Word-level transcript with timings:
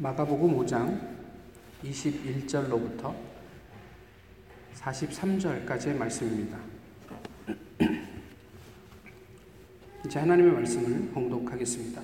마가복음 0.00 0.56
5장 0.58 0.96
21절로부터 1.82 3.12
43절까지의 4.76 5.96
말씀입니다. 5.96 6.56
이제 10.06 10.20
하나님의 10.20 10.52
말씀을 10.52 11.10
봉독하겠습니다. 11.10 12.00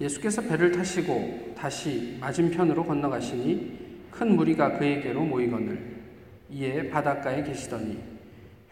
예수께서 0.00 0.42
배를 0.42 0.72
타시고 0.72 1.54
다시 1.56 2.18
맞은편으로 2.20 2.84
건너가시니 2.84 4.08
큰 4.10 4.34
무리가 4.34 4.76
그에게로 4.76 5.24
모이거늘 5.24 6.02
이에 6.50 6.90
바닷가에 6.90 7.44
계시더니 7.44 7.96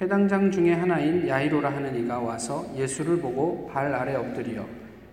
회당장 0.01 0.51
중에 0.51 0.73
하나인 0.73 1.29
야이로라 1.29 1.71
하는 1.71 2.03
이가 2.03 2.19
와서 2.19 2.67
예수를 2.77 3.21
보고 3.21 3.69
발 3.69 3.95
아래 3.95 4.17
엎드려 4.17 4.67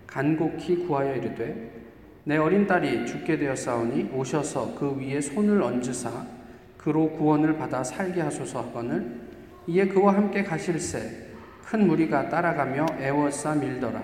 간곡히 0.08 0.88
구하여 0.88 1.14
이르되 1.14 1.83
내 2.26 2.38
어린 2.38 2.66
딸이 2.66 3.04
죽게 3.04 3.36
되었사오니 3.36 4.10
오셔서 4.14 4.74
그 4.78 4.98
위에 4.98 5.20
손을 5.20 5.62
얹으사 5.62 6.10
그로 6.78 7.10
구원을 7.10 7.58
받아 7.58 7.84
살게 7.84 8.22
하소서 8.22 8.62
하거늘 8.62 9.20
이에 9.66 9.86
그와 9.88 10.14
함께 10.14 10.42
가실새 10.42 11.24
큰 11.64 11.86
무리가 11.86 12.28
따라가며 12.30 12.86
애워싸 12.98 13.54
밀더라. 13.54 14.02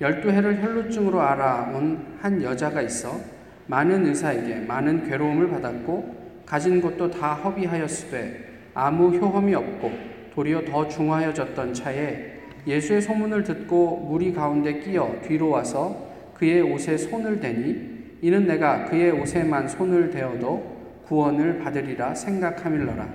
열두 0.00 0.30
해를 0.30 0.62
혈루증으로 0.62 1.20
알아온 1.20 2.18
한 2.20 2.42
여자가 2.42 2.80
있어 2.82 3.18
많은 3.66 4.06
의사에게 4.06 4.60
많은 4.60 5.08
괴로움을 5.08 5.50
받았고 5.50 6.42
가진 6.46 6.80
것도 6.80 7.10
다 7.10 7.34
허비하였으되 7.34 8.70
아무 8.74 9.14
효험이 9.14 9.54
없고 9.54 9.92
도리어 10.34 10.64
더 10.64 10.86
중하여졌던 10.88 11.74
차에 11.74 12.34
예수의 12.66 13.02
소문을 13.02 13.42
듣고 13.42 14.06
무리 14.08 14.32
가운데 14.32 14.80
끼어 14.80 15.16
뒤로 15.22 15.50
와서 15.50 16.15
그의 16.36 16.60
옷에 16.60 16.96
손을 16.96 17.40
대니 17.40 17.96
이는 18.22 18.46
내가 18.46 18.84
그의 18.84 19.10
옷에만 19.10 19.68
손을 19.68 20.10
대어도 20.10 20.76
구원을 21.06 21.58
받으리라 21.60 22.14
생각함일러라. 22.14 23.08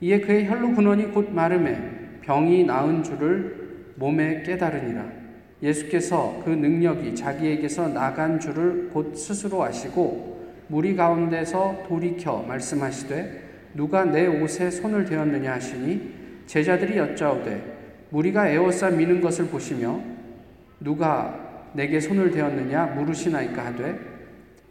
이에 0.00 0.20
그의 0.20 0.48
혈루 0.48 0.74
근원이 0.74 1.12
곧 1.12 1.30
마름에 1.32 1.78
병이 2.22 2.64
나은 2.64 3.02
줄을 3.02 3.92
몸에 3.96 4.42
깨달으니라. 4.42 5.04
예수께서 5.62 6.42
그 6.44 6.50
능력이 6.50 7.14
자기에게서 7.14 7.88
나간 7.88 8.38
줄을 8.38 8.90
곧 8.92 9.16
스스로 9.16 9.62
아시고 9.62 10.36
무리 10.68 10.94
가운데서 10.94 11.84
돌이켜 11.88 12.44
말씀하시되 12.46 13.46
누가 13.74 14.04
내 14.04 14.26
옷에 14.26 14.70
손을 14.70 15.04
대었느냐 15.06 15.54
하시니 15.54 16.14
제자들이 16.46 16.98
여짜오되 16.98 17.76
무리가 18.10 18.48
에워싸 18.48 18.90
미는 18.90 19.20
것을 19.20 19.46
보시며 19.46 20.00
누가 20.80 21.45
내게 21.76 22.00
손을 22.00 22.30
대었느냐 22.30 22.86
물으시나이까 22.86 23.66
하되 23.66 23.98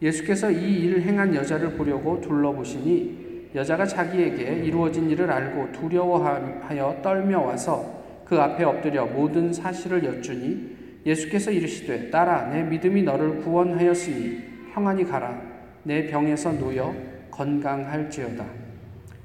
예수께서 0.02 0.50
이 0.50 0.82
일을 0.82 1.02
행한 1.02 1.34
여자를 1.34 1.70
보려고 1.74 2.20
둘러보시니 2.20 3.52
여자가 3.54 3.86
자기에게 3.86 4.64
이루어진 4.64 5.08
일을 5.08 5.30
알고 5.30 5.72
두려워하여 5.72 7.00
떨며 7.02 7.40
와서 7.40 8.04
그 8.26 8.36
앞에 8.38 8.64
엎드려 8.64 9.06
모든 9.06 9.52
사실을 9.52 10.04
여쭈니 10.04 10.76
예수께서 11.06 11.52
이르시되 11.52 12.10
딸아 12.10 12.50
내 12.50 12.64
믿음이 12.64 13.04
너를 13.04 13.38
구원하였으니 13.38 14.56
평안히 14.74 15.04
가라. 15.04 15.40
내 15.84 16.08
병에서 16.08 16.52
놓여 16.52 16.92
건강할지어다. 17.30 18.44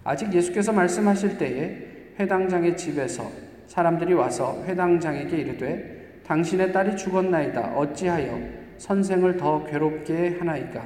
아직 0.04 0.32
예수께서 0.32 0.72
말씀하실 0.72 1.40
때에 1.40 1.78
회당장의 2.20 2.78
집에서 2.78 3.30
사람들이 3.66 4.14
와서 4.14 4.64
회당장에게 4.68 5.38
이르되 5.38 6.01
당신의 6.32 6.72
딸이 6.72 6.96
죽었나이다. 6.96 7.74
어찌하여 7.76 8.40
선생을 8.78 9.36
더 9.36 9.66
괴롭게 9.66 10.38
하나이까? 10.40 10.82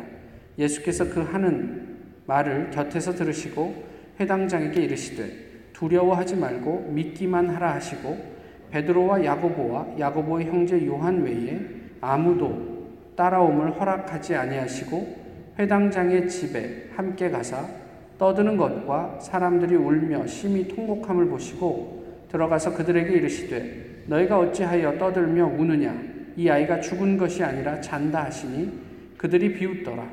예수께서 0.57 1.07
그 1.07 1.21
하는 1.21 1.97
말을 2.25 2.71
곁에서 2.71 3.13
들으시고 3.13 3.83
회당장에게 4.19 4.81
이르시되 4.81 5.27
두려워하지 5.71 6.37
말고 6.37 6.89
믿기만 6.89 7.47
하라 7.51 7.75
하시고 7.75 8.17
베드로와 8.71 9.23
야고보와 9.23 9.99
야고보의 9.99 10.47
형제 10.47 10.83
요한 10.87 11.21
외에 11.21 11.59
아무도 12.01 12.87
따라옴을 13.15 13.79
허락하지 13.79 14.33
아니하시고 14.33 15.15
회당장의 15.59 16.27
집에 16.27 16.89
함께 16.95 17.29
가사 17.29 17.67
떠드는 18.17 18.57
것과 18.57 19.19
사람들이 19.19 19.75
울며 19.75 20.25
심히 20.25 20.67
통곡함을 20.67 21.27
보시고 21.27 22.03
들어가서 22.31 22.73
그들에게 22.73 23.13
이르시되 23.13 23.94
너희가 24.07 24.39
어찌하여 24.39 24.97
떠들며 24.97 25.45
우느냐? 25.45 25.95
이 26.37 26.49
아이가 26.49 26.79
죽은 26.79 27.17
것이 27.17 27.43
아니라 27.43 27.79
잔다 27.81 28.25
하시니 28.25 28.71
그들이 29.17 29.53
비웃더라. 29.53 30.07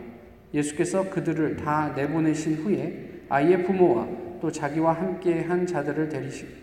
예수께서 0.54 1.10
그들을 1.10 1.56
다 1.56 1.92
내보내신 1.96 2.56
후에 2.56 3.10
아이의 3.28 3.64
부모와 3.64 4.06
또 4.40 4.50
자기와 4.50 4.92
함께 4.92 5.40
한 5.40 5.66
자들을 5.66 6.08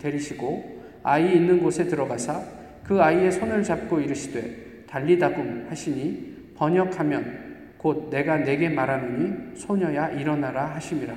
데리시, 0.00 0.36
고 0.36 0.80
아이 1.02 1.34
있는 1.34 1.62
곳에 1.62 1.84
들어가사 1.84 2.42
그 2.84 3.00
아이의 3.00 3.32
손을 3.32 3.62
잡고 3.62 4.00
이르시되 4.00 4.84
달리다금 4.86 5.66
하시니 5.68 6.54
번역하면 6.56 7.50
곧 7.78 8.10
내가 8.10 8.36
내게 8.38 8.68
말하노니 8.68 9.56
소녀야 9.56 10.10
일어나라 10.10 10.66
하심이라. 10.74 11.14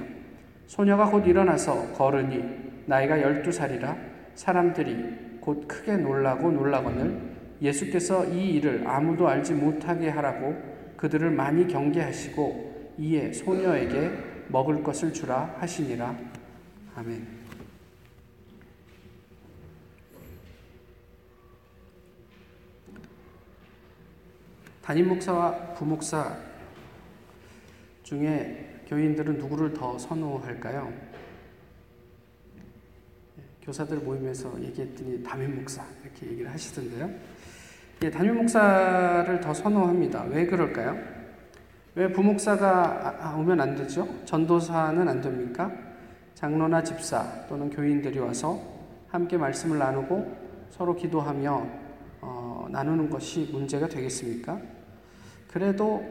소녀가 0.68 1.09
곧 1.09 1.28
일어나서 1.28 1.91
걸으니 1.94 2.44
나이가 2.85 3.22
열두 3.22 3.52
살이라 3.52 3.96
사람들이 4.35 5.22
곧 5.44 5.68
크게 5.68 5.98
놀라고 5.98 6.52
놀라거늘 6.52 7.20
예수께서 7.62 8.26
이 8.28 8.52
일을 8.56 8.88
아무도 8.88 9.28
알지 9.28 9.54
못하게 9.54 10.08
하라고 10.08 10.56
그들을 10.96 11.30
많이 11.31 11.68
경계하시고 11.68 12.94
이에 12.98 13.34
소녀에게 13.34 14.09
먹을 14.48 14.82
것을 14.82 15.12
주라 15.12 15.53
하시니라. 15.59 16.18
아멘. 16.96 17.28
담임 24.82 25.09
목사와 25.09 25.74
부목사 25.74 26.38
중에 28.03 28.84
교인들은 28.88 29.40
누구를 29.40 29.74
더 29.74 29.98
선호할까요? 29.98 31.12
교사들 33.63 34.00
모임에서 34.00 34.62
얘기했더니 34.62 35.24
담임 35.24 35.56
목사 35.56 35.85
이렇게 36.03 36.28
얘기를 36.28 36.51
하시던데요. 36.51 37.09
예, 38.03 38.12
담임 38.12 38.35
목사를 38.35 39.40
더 39.40 39.53
선호합니다. 39.53 40.25
왜 40.25 40.46
그럴까요? 40.46 40.97
왜 41.96 42.12
부목사가 42.12 43.19
아, 43.22 43.29
아, 43.29 43.35
오면 43.38 43.62
안 43.62 43.75
되죠? 43.75 44.07
전도사는 44.25 45.07
안 45.07 45.22
됩니까? 45.22 45.72
장로나 46.35 46.84
집사 46.84 47.46
또는 47.47 47.69
교인들이 47.69 48.19
와서 48.19 48.62
함께 49.07 49.38
말씀을 49.38 49.78
나누고 49.78 50.35
서로 50.72 50.96
기도하며 50.96 51.68
어, 52.19 52.68
나누는 52.69 53.09
것이 53.09 53.50
문제가 53.52 53.88
되겠습니까? 53.88 54.59
그래도 55.47 56.03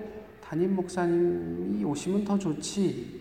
담임 0.42 0.74
목사님이 0.76 1.84
오시면 1.84 2.24
더 2.24 2.38
좋지 2.38 3.20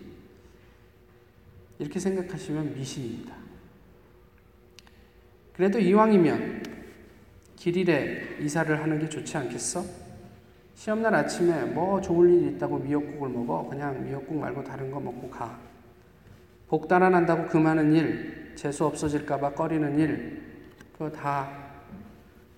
이렇게 1.78 1.98
생각하시면 1.98 2.74
미신입니다. 2.74 3.41
그래도 5.54 5.78
이왕이면 5.78 6.62
길일에 7.56 8.38
이사를 8.40 8.82
하는 8.82 8.98
게 8.98 9.08
좋지 9.08 9.36
않겠어? 9.36 9.84
시험날 10.74 11.14
아침에 11.14 11.64
뭐 11.64 12.00
좋을 12.00 12.30
일이 12.30 12.54
있다고 12.54 12.78
미역국을 12.78 13.28
먹어. 13.28 13.68
그냥 13.68 14.04
미역국 14.04 14.36
말고 14.36 14.64
다른 14.64 14.90
거 14.90 14.98
먹고 14.98 15.30
가. 15.30 15.58
복 16.68 16.88
달아난다고 16.88 17.48
그 17.48 17.58
많은 17.58 17.92
일, 17.92 18.52
재수 18.56 18.86
없어질까봐 18.86 19.52
꺼리는 19.52 19.98
일, 19.98 20.42
그거 20.92 21.10
다 21.10 21.50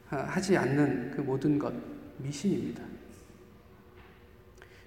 하지 0.09 0.56
않는 0.56 1.11
그 1.11 1.21
모든 1.21 1.59
것, 1.59 1.75
미신입니다. 2.19 2.82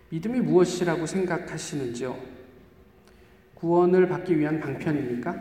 믿음이 0.09 0.39
무엇이라고 0.39 1.05
생각하시는지요? 1.05 2.17
구원을 3.55 4.07
받기 4.07 4.39
위한 4.39 4.61
방편입니까? 4.61 5.35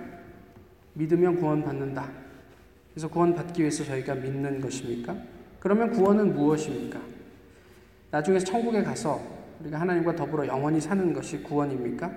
믿으면 0.94 1.36
구원받는다. 1.36 2.25
그래서 2.96 3.08
구원받기 3.08 3.60
위해서 3.60 3.84
저희가 3.84 4.14
믿는 4.14 4.58
것입니까? 4.58 5.14
그러면 5.60 5.90
구원은 5.90 6.32
무엇입니까? 6.32 6.98
나중에 8.10 8.38
천국에 8.38 8.82
가서 8.82 9.20
우리가 9.60 9.78
하나님과 9.78 10.16
더불어 10.16 10.46
영원히 10.46 10.80
사는 10.80 11.12
것이 11.12 11.42
구원입니까? 11.42 12.10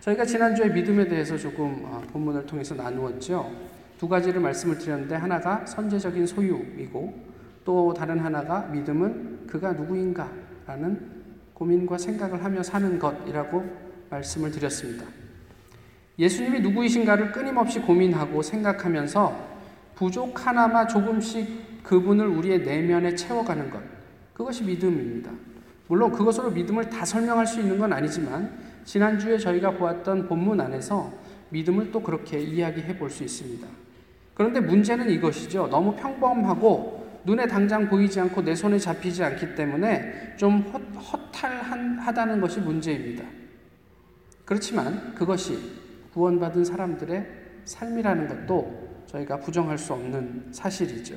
저희가 0.00 0.26
지난주에 0.26 0.68
믿음에 0.68 1.08
대해서 1.08 1.38
조금 1.38 1.80
어, 1.86 2.02
본문을 2.12 2.44
통해서 2.44 2.74
나누었죠. 2.74 3.50
두 3.96 4.06
가지를 4.06 4.42
말씀을 4.42 4.76
드렸는데 4.76 5.14
하나가 5.14 5.64
선제적인 5.64 6.26
소유이고 6.26 7.24
또 7.64 7.94
다른 7.94 8.18
하나가 8.18 8.66
믿음은 8.66 9.46
그가 9.46 9.72
누구인가 9.72 10.30
라는 10.66 11.00
고민과 11.54 11.96
생각을 11.96 12.44
하며 12.44 12.62
사는 12.62 12.98
것이라고 12.98 13.64
말씀을 14.10 14.50
드렸습니다. 14.50 15.06
예수님이 16.18 16.60
누구이신가를 16.60 17.32
끊임없이 17.32 17.80
고민하고 17.80 18.42
생각하면서 18.42 19.56
부족 19.98 20.46
하나마 20.46 20.86
조금씩 20.86 21.82
그분을 21.82 22.24
우리의 22.24 22.60
내면에 22.60 23.16
채워가는 23.16 23.68
것. 23.68 23.82
그것이 24.32 24.62
믿음입니다. 24.62 25.32
물론 25.88 26.12
그것으로 26.12 26.52
믿음을 26.52 26.88
다 26.88 27.04
설명할 27.04 27.44
수 27.44 27.58
있는 27.58 27.78
건 27.78 27.92
아니지만 27.92 28.56
지난주에 28.84 29.36
저희가 29.38 29.72
보았던 29.72 30.28
본문 30.28 30.60
안에서 30.60 31.12
믿음을 31.50 31.90
또 31.90 32.00
그렇게 32.00 32.38
이야기해 32.38 32.96
볼 32.96 33.10
수 33.10 33.24
있습니다. 33.24 33.66
그런데 34.34 34.60
문제는 34.60 35.10
이것이죠. 35.10 35.66
너무 35.66 35.96
평범하고 35.96 37.22
눈에 37.24 37.48
당장 37.48 37.88
보이지 37.88 38.20
않고 38.20 38.42
내 38.42 38.54
손에 38.54 38.78
잡히지 38.78 39.24
않기 39.24 39.56
때문에 39.56 40.36
좀 40.36 40.60
허탈하다는 40.60 42.40
것이 42.40 42.60
문제입니다. 42.60 43.24
그렇지만 44.44 45.12
그것이 45.16 45.58
구원받은 46.14 46.64
사람들의 46.64 47.26
삶이라는 47.64 48.28
것도 48.28 48.87
저희가 49.08 49.38
부정할 49.40 49.78
수 49.78 49.92
없는 49.94 50.48
사실이죠. 50.52 51.16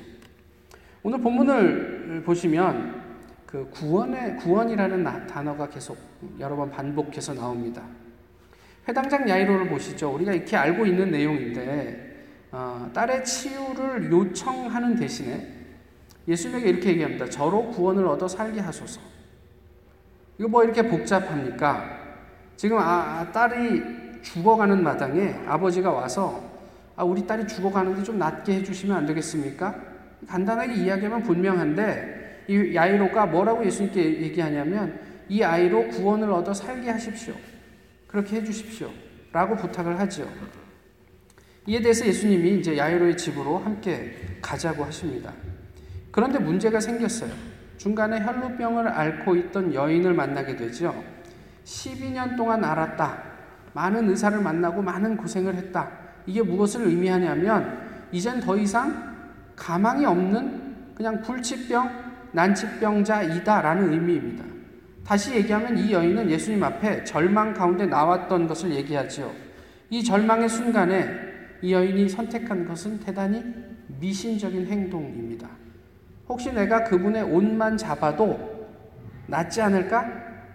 오늘 1.04 1.20
본문을 1.20 2.24
보시면 2.26 3.02
그 3.46 3.70
구원의 3.70 4.38
구원이라는 4.38 5.28
단어가 5.28 5.68
계속 5.68 5.98
여러 6.40 6.56
번 6.56 6.72
반복해서 6.72 7.34
나옵니다. 7.34 7.84
회당장 8.88 9.28
야이로를 9.28 9.68
보시죠. 9.68 10.14
우리가 10.14 10.34
이렇게 10.34 10.56
알고 10.56 10.86
있는 10.86 11.12
내용인데 11.12 12.10
어, 12.52 12.90
딸의 12.94 13.24
치유를 13.24 14.12
요청하는 14.12 14.96
대신에 14.96 15.62
예수님에게 16.28 16.70
이렇게 16.70 16.90
얘기합니다. 16.90 17.30
저로 17.30 17.68
구원을 17.70 18.06
얻어 18.08 18.28
살게 18.28 18.60
하소서. 18.62 19.02
이거 20.38 20.48
뭐 20.48 20.64
이렇게 20.64 20.88
복잡합니까? 20.88 22.00
지금 22.56 22.78
아, 22.78 23.20
아, 23.20 23.32
딸이 23.32 24.22
죽어가는 24.22 24.82
마당에 24.84 25.36
아버지가 25.46 25.92
와서 25.92 26.51
아, 27.02 27.04
우리 27.04 27.26
딸이 27.26 27.48
죽어가는데 27.48 28.04
좀 28.04 28.20
낫게 28.20 28.58
해주시면 28.58 28.96
안 28.96 29.08
되겠습니까? 29.08 29.76
간단하게 30.28 30.76
이야기하면 30.76 31.24
분명한데 31.24 32.46
이 32.48 32.76
야이로가 32.76 33.26
뭐라고 33.26 33.66
예수님께 33.66 34.22
얘기하냐면 34.22 35.00
이 35.28 35.42
아이로 35.42 35.88
구원을 35.88 36.32
얻어 36.32 36.54
살게 36.54 36.92
하십시오. 36.92 37.34
그렇게 38.06 38.36
해주십시오. 38.36 38.92
라고 39.32 39.56
부탁을 39.56 40.00
하죠. 40.00 40.30
이에 41.66 41.82
대해서 41.82 42.06
예수님이 42.06 42.60
이제 42.60 42.78
야이로의 42.78 43.18
집으로 43.18 43.58
함께 43.58 44.38
가자고 44.40 44.84
하십니다. 44.84 45.34
그런데 46.12 46.38
문제가 46.38 46.80
생겼어요. 46.80 47.32
중간에 47.78 48.24
혈루병을 48.24 48.88
앓고 48.88 49.36
있던 49.38 49.74
여인을 49.74 50.14
만나게 50.14 50.56
되죠. 50.56 51.04
12년 51.66 52.38
동안 52.38 52.64
알았다. 52.64 53.24
많은 53.74 54.08
의사를 54.08 54.40
만나고 54.40 54.84
많은 54.84 55.18
고생을 55.18 55.56
했다. 55.56 56.01
이게 56.26 56.42
무엇을 56.42 56.88
의미하냐면 56.88 58.08
이젠 58.12 58.40
더 58.40 58.58
이상 58.58 59.12
가망이 59.56 60.06
없는 60.06 60.94
그냥 60.96 61.22
불치병, 61.22 61.90
난치병자이다라는 62.32 63.94
의미입니다. 63.94 64.46
다시 65.06 65.36
얘기하면 65.36 65.78
이 65.78 65.92
여인은 65.92 66.30
예수님 66.30 66.64
앞에 66.64 67.04
절망 67.04 67.54
가운데 67.54 67.86
나왔던 67.86 68.48
것을 68.48 68.72
얘기하죠. 68.72 69.34
이 69.90 70.04
절망의 70.04 70.48
순간에 70.48 71.10
이 71.62 71.74
여인이 71.74 72.08
선택한 72.10 72.68
것은 72.68 73.00
대단히 73.00 73.44
미신적인 74.00 74.68
행동입니다. 74.68 75.50
혹시 76.30 76.52
내가 76.54 76.84
그분의 76.86 77.24
옷만 77.24 77.78
잡아도 77.78 78.70
낫지 79.28 79.62
않을까? 79.62 80.06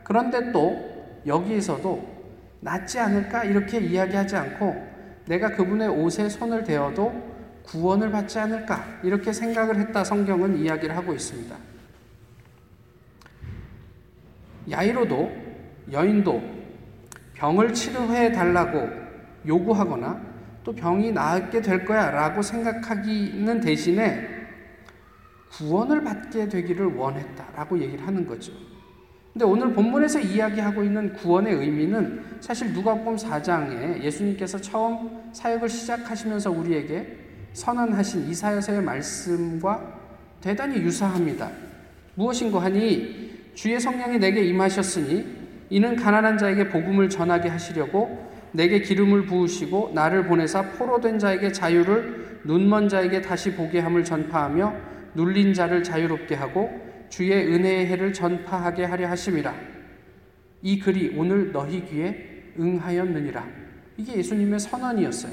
그런데 0.05 0.53
또 0.53 1.21
여기에서도 1.27 2.17
낫지 2.61 2.99
않을까? 2.99 3.45
이렇게 3.45 3.79
이야기하지 3.79 4.37
않고 4.37 4.95
내가 5.26 5.50
그분의 5.50 5.88
옷에 5.88 6.28
손을 6.28 6.64
대어도 6.64 7.12
구원을 7.64 8.11
받지 8.11 8.38
않을까? 8.38 8.84
이렇게 9.02 9.32
생각을 9.32 9.76
했다 9.81 10.05
성경은 10.05 10.56
이야기를 10.58 10.96
하고 10.96 11.12
있습니다. 11.12 11.56
야이로도 14.70 15.32
여인도 15.93 16.43
병을 17.34 17.75
치료해 17.75 18.32
달라고 18.32 18.88
요구하거나 19.46 20.20
또 20.64 20.73
병이 20.73 21.12
나게 21.12 21.61
될 21.61 21.84
거야 21.84 22.11
라고 22.11 22.43
생각하기는 22.43 23.61
대신에 23.61 24.29
구원을 25.52 26.02
받게 26.02 26.49
되기를 26.49 26.94
원했다라고 26.94 27.79
얘기를 27.81 28.06
하는 28.06 28.26
거죠. 28.26 28.52
근데 29.37 29.44
오늘 29.44 29.71
본문에서 29.75 30.19
이야기하고 30.19 30.83
있는 30.83 31.12
구원의 31.12 31.56
의미는 31.56 32.23
사실 32.41 32.73
누가복음 32.73 33.17
4장에 33.17 34.03
예수님께서 34.03 34.59
처음 34.59 35.11
사역을 35.35 35.69
시작하시면서 35.69 36.50
우리에게 36.50 37.19
선언하신 37.53 38.31
이사야서의 38.31 38.81
말씀과 38.81 40.00
대단히 40.41 40.79
유사합니다. 40.79 41.50
무엇인고 42.15 42.59
하니 42.59 43.50
주의 43.53 43.79
성령이 43.79 44.19
내게 44.19 44.43
임하셨으니 44.43 45.27
이는 45.69 45.97
가난한 45.97 46.39
자에게 46.39 46.71
복음을 46.71 47.11
전하게 47.11 47.50
하시려고 47.50 48.31
내게 48.53 48.81
기름을 48.81 49.27
부으시고 49.27 49.93
나를 49.94 50.25
보내사 50.25 50.62
포로된 50.62 51.19
자에게 51.19 51.53
자유를 51.53 52.41
눈먼 52.44 52.89
자에게 52.89 53.21
다시 53.21 53.53
보게 53.53 53.81
함을 53.81 54.03
전파하며 54.03 54.75
눌린 55.12 55.53
자를 55.53 55.85
자유롭게 55.85 56.37
하고 56.37 56.86
주의 57.08 57.32
은혜의 57.32 57.87
해를 57.87 58.12
전파하게 58.12 58.85
하려 58.85 59.08
하심이라. 59.08 59.55
이 60.62 60.79
글이 60.79 61.14
오늘 61.17 61.53
너희 61.53 61.85
귀에 61.87 62.53
응하였느니라. 62.58 63.47
이게 63.97 64.17
예수님의 64.17 64.58
선언이었어요. 64.61 65.32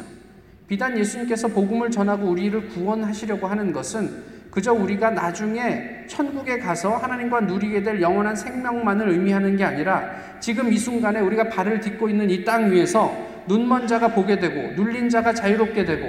비단 0.68 0.98
예수님께서 0.98 1.48
복음을 1.50 1.92
전하고 1.92 2.28
우리를 2.28 2.70
구원하시려고 2.70 3.48
하는 3.48 3.74
것은 3.74 4.34
그저 4.50 4.72
우리가 4.72 5.10
나중에 5.10 6.06
천국에 6.08 6.60
가서 6.60 6.96
하나님과 6.96 7.42
누리게 7.42 7.82
될 7.84 8.02
영원한 8.02 8.36
생명만을 8.36 9.10
의미하는 9.10 9.58
게 9.58 9.64
아니라 9.64 10.40
지금 10.40 10.72
이 10.72 10.78
순간에 10.78 11.20
우리가 11.20 11.50
발을 11.50 11.80
딛고 11.80 12.08
있는 12.08 12.30
이 12.30 12.44
땅 12.44 12.72
위에서 12.72 13.44
눈먼 13.48 13.88
자가 13.88 14.10
보게 14.10 14.40
되고 14.40 14.74
눌린 14.76 15.10
자가 15.10 15.34
자유롭게 15.34 15.86
되고 15.86 16.08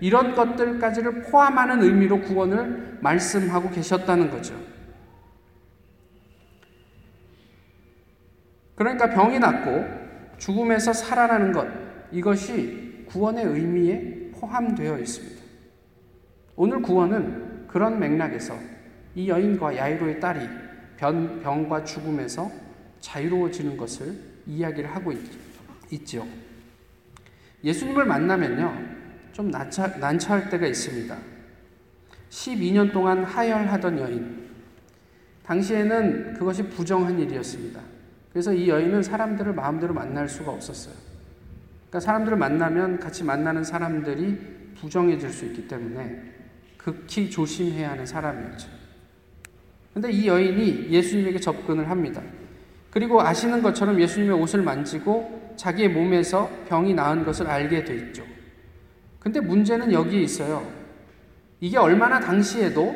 이런 0.00 0.34
것들까지를 0.34 1.22
포함하는 1.22 1.82
의미로 1.82 2.20
구원을 2.20 2.98
말씀하고 3.00 3.70
계셨다는 3.70 4.30
거죠. 4.30 4.54
그러니까 8.76 9.10
병이 9.10 9.38
낫고 9.38 9.84
죽음에서 10.38 10.92
살아나는 10.92 11.52
것 11.52 11.66
이것이 12.12 13.04
구원의 13.06 13.44
의미에 13.46 14.30
포함되어 14.32 14.98
있습니다. 14.98 15.42
오늘 16.54 16.82
구원은 16.82 17.66
그런 17.66 17.98
맥락에서 17.98 18.54
이 19.14 19.28
여인과 19.28 19.76
야이로의 19.76 20.20
딸이 20.20 20.46
변, 20.96 21.40
병과 21.42 21.84
죽음에서 21.84 22.50
자유로워지는 23.00 23.76
것을 23.76 24.14
이야기를 24.46 24.94
하고 24.94 25.12
있, 25.12 25.18
있죠. 25.90 26.26
예수님을 27.64 28.04
만나면요, 28.04 28.74
좀 29.32 29.50
난처, 29.50 29.98
난처할 29.98 30.50
때가 30.50 30.66
있습니다. 30.66 31.16
12년 32.30 32.92
동안 32.92 33.24
하혈하던 33.24 33.98
여인. 33.98 34.46
당시에는 35.44 36.34
그것이 36.34 36.62
부정한 36.64 37.18
일이었습니다. 37.18 37.95
그래서 38.36 38.52
이 38.52 38.68
여인은 38.68 39.02
사람들을 39.02 39.54
마음대로 39.54 39.94
만날 39.94 40.28
수가 40.28 40.52
없었어요. 40.52 40.94
그러니까 41.88 42.00
사람들을 42.00 42.36
만나면 42.36 43.00
같이 43.00 43.24
만나는 43.24 43.64
사람들이 43.64 44.38
부정해질 44.78 45.30
수 45.30 45.46
있기 45.46 45.66
때문에 45.66 46.20
극히 46.76 47.30
조심해야 47.30 47.92
하는 47.92 48.04
사람이었죠. 48.04 48.68
근데 49.94 50.10
이 50.10 50.28
여인이 50.28 50.88
예수님에게 50.90 51.40
접근을 51.40 51.88
합니다. 51.88 52.20
그리고 52.90 53.22
아시는 53.22 53.62
것처럼 53.62 53.98
예수님의 53.98 54.38
옷을 54.38 54.60
만지고 54.60 55.54
자기의 55.56 55.88
몸에서 55.88 56.50
병이 56.68 56.92
나은 56.92 57.24
것을 57.24 57.46
알게 57.46 57.84
돼 57.84 57.94
있죠. 57.94 58.22
근데 59.18 59.40
문제는 59.40 59.90
여기에 59.94 60.20
있어요. 60.20 60.70
이게 61.60 61.78
얼마나 61.78 62.20
당시에도 62.20 62.94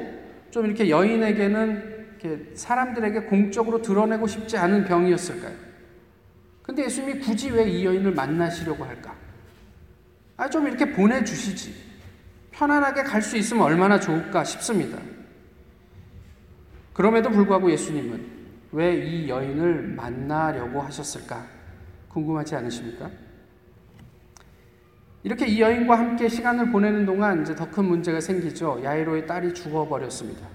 좀 0.51 0.67
이렇게 0.67 0.91
여인에게는 0.91 1.90
이렇게 2.23 2.55
사람들에게 2.55 3.23
공적으로 3.23 3.81
드러내고 3.83 4.27
싶지 4.27 4.57
않은 4.59 4.85
병이었을까요? 4.85 5.55
근데 6.62 6.85
예수님이 6.85 7.21
굳이 7.21 7.50
왜 7.50 7.65
이 7.69 7.85
여인을 7.85 8.12
만나시려고 8.12 8.85
할까? 8.85 9.15
아, 10.37 10.49
좀 10.49 10.67
이렇게 10.69 10.91
보내주시지. 10.93 11.91
편안하게 12.53 13.03
갈 13.05 13.23
수 13.23 13.37
있으면 13.37 13.62
얼마나 13.65 13.99
좋을까 13.99 14.45
싶습니다. 14.45 14.99
그럼에도 16.93 17.31
불구하고 17.31 17.71
예수님은 17.71 18.41
왜 18.73 18.95
이 18.97 19.29
여인을 19.29 19.89
만나려고 19.89 20.81
하셨을까? 20.83 21.47
궁금하지 22.09 22.55
않으십니까? 22.57 23.11
이렇게 25.23 25.47
이 25.47 25.61
여인과 25.61 25.99
함께 25.99 26.29
시간을 26.29 26.71
보내는 26.71 27.05
동안 27.05 27.43
이제 27.43 27.55
더 27.55 27.67
큰 27.71 27.85
문제가 27.85 28.21
생기죠. 28.21 28.81
야이로의 28.83 29.27
딸이 29.27 29.55
죽어버렸습니다. 29.55 30.47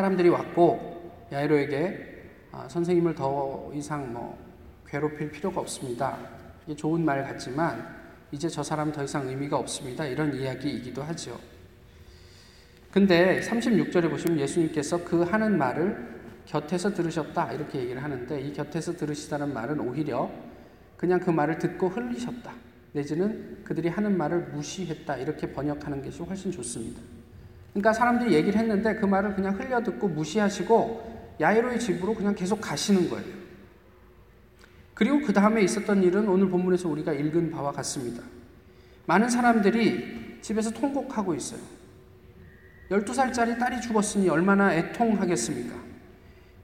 사람들이 0.00 0.30
왔고 0.30 1.12
야이로에게 1.30 2.22
아, 2.52 2.66
선생님을 2.68 3.14
더 3.14 3.70
이상 3.74 4.10
뭐 4.12 4.38
괴롭힐 4.86 5.30
필요가 5.30 5.60
없습니다. 5.60 6.16
이게 6.64 6.74
좋은 6.74 7.04
말 7.04 7.22
같지만 7.22 8.00
이제 8.32 8.48
저 8.48 8.62
사람 8.62 8.90
더 8.92 9.04
이상 9.04 9.28
의미가 9.28 9.58
없습니다. 9.58 10.06
이런 10.06 10.34
이야기이기도 10.34 11.02
하죠. 11.02 11.38
근데 12.90 13.40
36절에 13.40 14.08
보시면 14.08 14.40
예수님께서 14.40 15.04
그 15.04 15.22
하는 15.22 15.58
말을 15.58 16.20
곁에서 16.46 16.94
들으셨다 16.94 17.52
이렇게 17.52 17.80
얘기를 17.80 18.02
하는데 18.02 18.40
이 18.40 18.52
곁에서 18.54 18.94
들으시다는 18.94 19.52
말은 19.52 19.80
오히려 19.80 20.30
그냥 20.96 21.20
그 21.20 21.30
말을 21.30 21.58
듣고 21.58 21.88
흘리셨다 21.88 22.52
내지는 22.92 23.62
그들이 23.64 23.88
하는 23.88 24.16
말을 24.16 24.48
무시했다 24.48 25.18
이렇게 25.18 25.52
번역하는 25.52 26.02
것이 26.02 26.22
훨씬 26.22 26.50
좋습니다. 26.50 27.19
그러니까 27.72 27.92
사람들이 27.92 28.34
얘기를 28.34 28.58
했는데 28.58 28.96
그 28.96 29.06
말을 29.06 29.34
그냥 29.34 29.58
흘려 29.58 29.82
듣고 29.82 30.08
무시하시고 30.08 31.36
야이로의 31.40 31.78
집으로 31.78 32.14
그냥 32.14 32.34
계속 32.34 32.60
가시는 32.60 33.08
거예요. 33.08 33.40
그리고 34.94 35.20
그 35.20 35.32
다음에 35.32 35.62
있었던 35.62 36.02
일은 36.02 36.28
오늘 36.28 36.50
본문에서 36.50 36.88
우리가 36.88 37.12
읽은 37.12 37.50
바와 37.50 37.72
같습니다. 37.72 38.22
많은 39.06 39.30
사람들이 39.30 40.38
집에서 40.42 40.70
통곡하고 40.70 41.34
있어요. 41.34 41.60
12살짜리 42.90 43.58
딸이 43.58 43.80
죽었으니 43.80 44.28
얼마나 44.28 44.74
애통하겠습니까? 44.74 45.74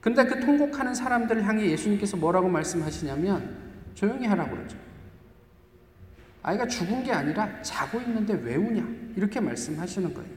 근데 0.01 0.25
그 0.25 0.39
통곡하는 0.39 0.93
사람들을 0.93 1.43
향해 1.45 1.69
예수님께서 1.71 2.17
뭐라고 2.17 2.47
말씀하시냐면 2.49 3.57
조용히 3.95 4.27
하라고 4.27 4.55
그러죠. 4.55 4.77
아이가 6.43 6.67
죽은 6.67 7.03
게 7.03 7.11
아니라 7.11 7.61
자고 7.61 7.99
있는데 8.01 8.33
왜 8.33 8.55
우냐? 8.55 8.87
이렇게 9.15 9.39
말씀하시는 9.39 10.13
거예요. 10.13 10.36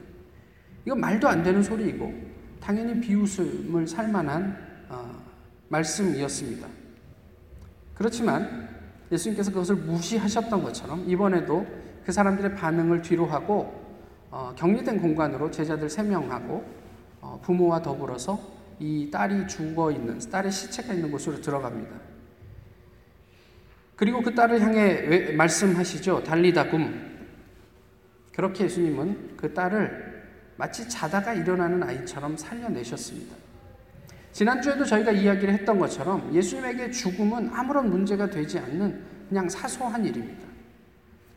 이건 0.85 0.99
말도 0.99 1.27
안 1.27 1.43
되는 1.43 1.61
소리이고 1.61 2.13
당연히 2.59 2.99
비웃음을 2.99 3.87
살 3.87 4.09
만한 4.09 4.57
어, 4.89 5.21
말씀이었습니다. 5.69 6.67
그렇지만 7.95 8.69
예수님께서 9.11 9.51
그것을 9.51 9.75
무시하셨던 9.75 10.63
것처럼 10.63 11.09
이번에도 11.09 11.65
그 12.05 12.11
사람들의 12.11 12.55
반응을 12.55 13.01
뒤로하고 13.01 13.81
어, 14.31 14.53
격리된 14.55 15.01
공간으로 15.01 15.51
제자들 15.51 15.87
3명하고 15.87 16.63
어, 17.21 17.39
부모와 17.43 17.81
더불어서 17.81 18.39
이 18.79 19.09
딸이 19.11 19.47
죽어 19.47 19.91
있는 19.91 20.17
딸의 20.19 20.51
시체가 20.51 20.93
있는 20.93 21.11
곳으로 21.11 21.41
들어갑니다. 21.41 21.91
그리고 23.95 24.23
그 24.23 24.33
딸을 24.33 24.61
향해 24.61 25.33
말씀하시죠. 25.33 26.23
달리다 26.23 26.69
굼. 26.71 27.11
그렇게 28.33 28.63
예수님은 28.63 29.37
그 29.37 29.53
딸을 29.53 30.10
마치 30.61 30.87
자다가 30.87 31.33
일어나는 31.33 31.81
아이처럼 31.81 32.37
살려내셨습니다. 32.37 33.35
지난주에도 34.31 34.85
저희가 34.85 35.11
이야기를 35.11 35.55
했던 35.55 35.79
것처럼 35.79 36.31
예수님에게 36.31 36.91
죽음은 36.91 37.49
아무런 37.51 37.89
문제가 37.89 38.29
되지 38.29 38.59
않는 38.59 39.03
그냥 39.27 39.49
사소한 39.49 40.05
일입니다. 40.05 40.45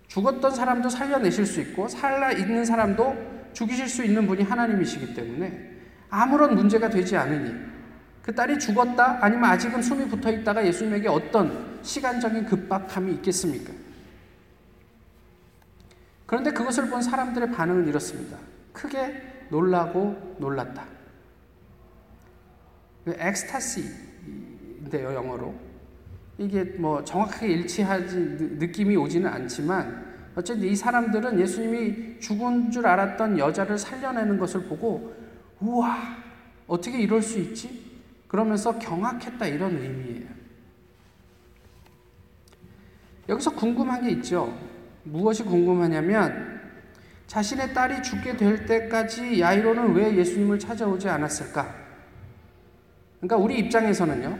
죽었던 0.08 0.54
사람도 0.54 0.90
살려내실 0.90 1.46
수 1.46 1.62
있고 1.62 1.88
살아 1.88 2.32
있는 2.32 2.66
사람도 2.66 3.16
죽이실 3.54 3.88
수 3.88 4.04
있는 4.04 4.26
분이 4.26 4.42
하나님이시기 4.42 5.14
때문에 5.14 5.70
아무런 6.10 6.54
문제가 6.54 6.90
되지 6.90 7.16
않으니 7.16 7.54
그 8.20 8.34
딸이 8.34 8.58
죽었다 8.58 9.20
아니면 9.22 9.44
아직은 9.44 9.80
숨이 9.80 10.06
붙어 10.10 10.30
있다가 10.30 10.66
예수님에게 10.66 11.08
어떤 11.08 11.78
시간적인 11.80 12.44
급박함이 12.44 13.14
있겠습니까? 13.14 13.72
그런데 16.26 16.50
그것을 16.50 16.90
본 16.90 17.00
사람들의 17.00 17.52
반응은 17.52 17.88
이렇습니다. 17.88 18.36
크게 18.74 19.22
놀라고 19.48 20.36
놀랐다. 20.38 20.84
그 23.06 23.14
엑스타시인데요, 23.16 25.14
영어로. 25.14 25.54
이게 26.36 26.64
뭐 26.64 27.02
정확하게 27.04 27.46
일치하지 27.46 28.16
느낌이 28.58 28.96
오지는 28.96 29.30
않지만 29.30 30.12
어쨌든 30.34 30.66
이 30.66 30.74
사람들은 30.74 31.38
예수님이 31.38 32.18
죽은 32.18 32.72
줄 32.72 32.86
알았던 32.86 33.38
여자를 33.38 33.78
살려내는 33.78 34.36
것을 34.36 34.64
보고 34.64 35.14
우와 35.60 35.96
어떻게 36.66 36.98
이럴 37.00 37.22
수 37.22 37.38
있지? 37.38 37.84
그러면서 38.26 38.76
경악했다 38.78 39.46
이런 39.46 39.76
의미예요. 39.76 40.26
여기서 43.28 43.54
궁금한 43.54 44.02
게 44.02 44.10
있죠. 44.10 44.52
무엇이 45.04 45.44
궁금하냐면 45.44 46.53
자신의 47.26 47.72
딸이 47.72 48.02
죽게 48.02 48.36
될 48.36 48.66
때까지 48.66 49.40
야이로는 49.40 49.94
왜 49.94 50.14
예수님을 50.16 50.58
찾아오지 50.58 51.08
않았을까? 51.08 51.74
그러니까 53.18 53.36
우리 53.36 53.58
입장에서는요. 53.58 54.38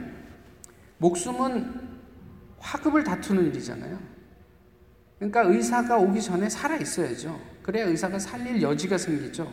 목숨은 0.98 1.80
화급을 2.58 3.04
다투는 3.04 3.46
일이잖아요. 3.46 3.98
그러니까 5.18 5.42
의사가 5.42 5.96
오기 5.96 6.20
전에 6.20 6.48
살아 6.48 6.76
있어야죠. 6.76 7.40
그래야 7.62 7.86
의사가 7.86 8.18
살릴 8.18 8.60
여지가 8.60 8.98
생기죠. 8.98 9.50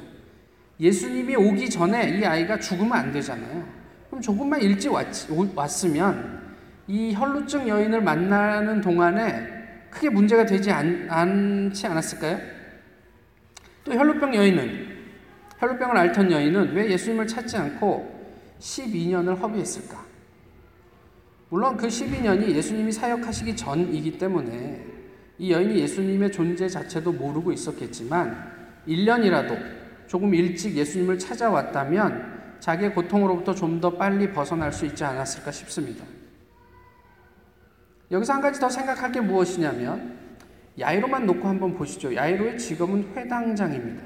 예수님이 0.80 1.36
오기 1.36 1.70
전에 1.70 2.18
이 2.18 2.26
아이가 2.26 2.60
죽으면 2.60 2.92
안 2.92 3.12
되잖아요. 3.12 3.66
그럼 4.08 4.22
조금만 4.22 4.62
일찍 4.62 4.92
왔, 4.92 5.08
왔으면 5.56 6.42
이 6.88 7.14
혈루증 7.14 7.68
여인을 7.68 8.02
만나는 8.02 8.82
동안에 8.82 9.88
크게 9.90 10.10
문제가 10.10 10.46
되지 10.46 10.72
않, 10.72 11.08
않지 11.10 11.88
않았을까요? 11.88 12.61
또 13.84 13.94
혈루병 13.94 14.36
여인은 14.36 14.92
혈루병을 15.60 15.98
앓던 15.98 16.32
여인은 16.32 16.74
왜 16.74 16.90
예수님을 16.92 17.28
찾지 17.28 17.58
않고 17.58 18.22
12년을 18.60 19.40
허비했을까? 19.40 20.06
물론 21.50 21.76
그 21.78 21.88
12년이 21.88 22.50
예수님이 22.52 22.92
사역하시기 22.92 23.56
전이기 23.56 24.18
때문에 24.18 24.86
이 25.38 25.52
여인이 25.52 25.80
예수님의 25.80 26.32
존재 26.32 26.70
자체도 26.70 27.12
모르고 27.12 27.52
있었겠지만 27.52 28.82
1년이라도 28.88 29.58
조금 30.08 30.34
일찍 30.34 30.76
예수님을 30.76 31.20
찾아왔다면 31.20 32.58
자기의 32.60 32.94
고통으로부터 32.94 33.56
좀 33.56 33.82
더 33.82 33.98
빨리 33.98 34.32
벗어날 34.32 34.72
수 34.72 34.86
있지 34.86 35.04
않았을까 35.04 35.52
싶습니다. 35.52 36.06
여기서 38.12 38.34
한 38.34 38.42
가지 38.42 38.60
더 38.60 38.70
생각할 38.70 39.12
게 39.12 39.20
무엇이냐면 39.22 40.21
야이로만 40.82 41.26
놓고 41.26 41.48
한번 41.48 41.74
보시죠. 41.76 42.14
야이로의 42.16 42.58
직업은 42.58 43.14
회당장입니다. 43.16 44.04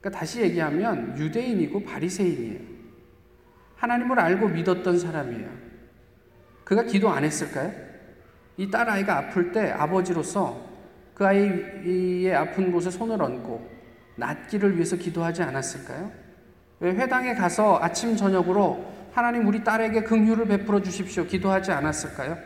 그러니까 0.00 0.18
다시 0.18 0.40
얘기하면 0.40 1.16
유대인이고 1.18 1.84
바리새인이에요. 1.84 2.60
하나님을 3.76 4.18
알고 4.18 4.48
믿었던 4.48 4.98
사람이에요. 4.98 5.48
그가 6.64 6.82
기도 6.84 7.10
안 7.10 7.24
했을까요? 7.24 7.72
이 8.56 8.70
딸 8.70 8.88
아이가 8.90 9.16
아플 9.16 9.52
때 9.52 9.70
아버지로서 9.70 10.68
그 11.14 11.26
아이의 11.26 12.34
아픈 12.34 12.70
곳에 12.72 12.90
손을 12.90 13.22
얹고 13.22 13.70
낫기를 14.16 14.74
위해서 14.74 14.96
기도하지 14.96 15.42
않았을까요? 15.42 16.10
왜 16.80 16.90
회당에 16.92 17.34
가서 17.34 17.78
아침 17.80 18.16
저녁으로 18.16 18.84
하나님 19.12 19.46
우리 19.46 19.64
딸에게 19.64 20.02
긍휼을 20.02 20.46
베풀어 20.46 20.80
주십시오 20.82 21.24
기도하지 21.24 21.72
않았을까요? 21.72 22.36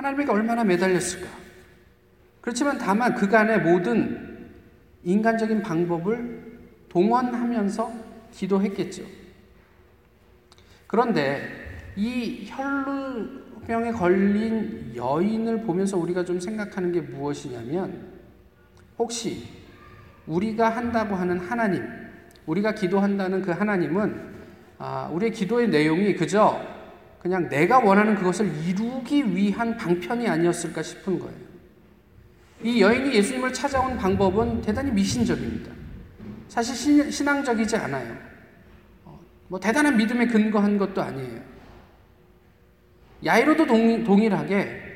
하나님에게 0.00 0.30
얼마나 0.32 0.64
매달렸을까? 0.64 1.28
그렇지만 2.40 2.78
다만 2.78 3.14
그간의 3.14 3.60
모든 3.60 4.48
인간적인 5.04 5.62
방법을 5.62 6.58
동원하면서 6.88 7.92
기도했겠죠. 8.32 9.02
그런데 10.86 11.42
이 11.96 12.46
혈루병에 12.48 13.92
걸린 13.92 14.92
여인을 14.96 15.62
보면서 15.62 15.98
우리가 15.98 16.24
좀 16.24 16.40
생각하는 16.40 16.92
게 16.92 17.02
무엇이냐면 17.02 18.10
혹시 18.98 19.48
우리가 20.26 20.70
한다고 20.70 21.14
하는 21.14 21.38
하나님, 21.38 21.84
우리가 22.46 22.72
기도한다는 22.72 23.42
그 23.42 23.50
하나님은 23.50 24.30
아, 24.78 25.10
우리의 25.12 25.32
기도의 25.32 25.68
내용이 25.68 26.14
그저 26.14 26.58
그냥 27.20 27.48
내가 27.48 27.78
원하는 27.78 28.14
그것을 28.14 28.50
이루기 28.66 29.36
위한 29.36 29.76
방편이 29.76 30.26
아니었을까 30.26 30.82
싶은 30.82 31.18
거예요. 31.18 31.50
이 32.62 32.80
여인이 32.80 33.14
예수님을 33.14 33.52
찾아온 33.52 33.96
방법은 33.96 34.62
대단히 34.62 34.90
미신적입니다. 34.90 35.70
사실 36.48 37.12
신앙적이지 37.12 37.76
않아요. 37.76 38.16
뭐 39.48 39.60
대단한 39.60 39.96
믿음에 39.96 40.26
근거한 40.26 40.78
것도 40.78 41.02
아니에요. 41.02 41.40
야이로도 43.24 43.66
동, 43.66 44.04
동일하게 44.04 44.90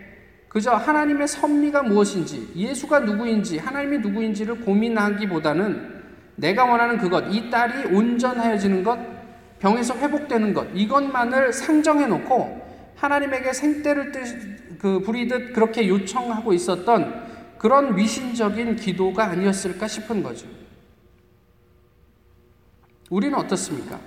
그저 0.48 0.70
하나님의 0.70 1.26
섭리가 1.26 1.82
무엇인지, 1.82 2.52
예수가 2.54 3.00
누구인지, 3.00 3.58
하나님이 3.58 3.98
누구인지를 3.98 4.60
고민하기보다는 4.60 6.02
내가 6.36 6.64
원하는 6.64 6.96
그것, 6.96 7.24
이 7.28 7.50
딸이 7.50 7.92
온전하여지는 7.94 8.84
것, 8.84 9.13
병에서 9.64 9.96
회복되는 9.96 10.52
것, 10.52 10.68
이것만을 10.74 11.50
상정해 11.54 12.06
놓고 12.06 12.92
하나님에게 12.96 13.54
생떼를 13.54 14.12
뜻, 14.12 14.78
그 14.78 15.00
부리듯 15.00 15.54
그렇게 15.54 15.88
요청하고 15.88 16.52
있었던 16.52 17.56
그런 17.56 17.94
미신적인 17.94 18.76
기도가 18.76 19.24
아니었을까 19.24 19.88
싶은 19.88 20.22
거죠. 20.22 20.46
우리는 23.08 23.34
어떻습니까? 23.38 23.98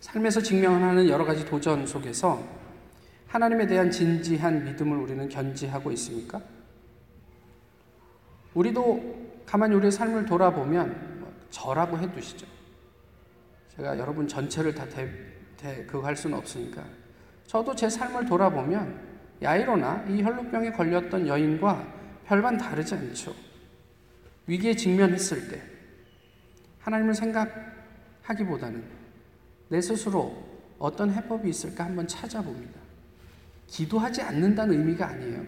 삶에서 0.00 0.42
직면하는 0.42 1.08
여러 1.08 1.24
가지 1.24 1.46
도전 1.46 1.86
속에서 1.86 2.46
하나님에 3.28 3.66
대한 3.66 3.90
진지한 3.90 4.64
믿음을 4.64 4.98
우리는 4.98 5.30
견지하고 5.30 5.90
있습니까? 5.92 6.42
우리도 8.52 9.30
가만히 9.46 9.74
우리의 9.76 9.92
삶을 9.92 10.26
돌아보면 10.26 11.24
저라고 11.48 11.96
해두시죠. 11.96 12.61
제가 13.76 13.98
여러분 13.98 14.28
전체를 14.28 14.74
다 14.74 14.86
대, 14.86 15.08
대, 15.56 15.84
그거 15.86 16.06
할 16.06 16.14
수는 16.14 16.36
없으니까. 16.36 16.84
저도 17.46 17.74
제 17.74 17.88
삶을 17.88 18.26
돌아보면 18.26 19.12
야이로나 19.40 20.04
이 20.08 20.22
혈루병에 20.22 20.72
걸렸던 20.72 21.26
여인과 21.26 21.94
별반 22.26 22.56
다르지 22.56 22.94
않죠. 22.94 23.34
위기에 24.46 24.74
직면했을 24.74 25.48
때 25.48 25.62
하나님을 26.80 27.14
생각하기보다는 27.14 28.84
내 29.68 29.80
스스로 29.80 30.42
어떤 30.78 31.10
해법이 31.10 31.48
있을까 31.48 31.84
한번 31.84 32.06
찾아봅니다. 32.06 32.80
기도하지 33.68 34.22
않는다는 34.22 34.78
의미가 34.78 35.06
아니에요. 35.06 35.44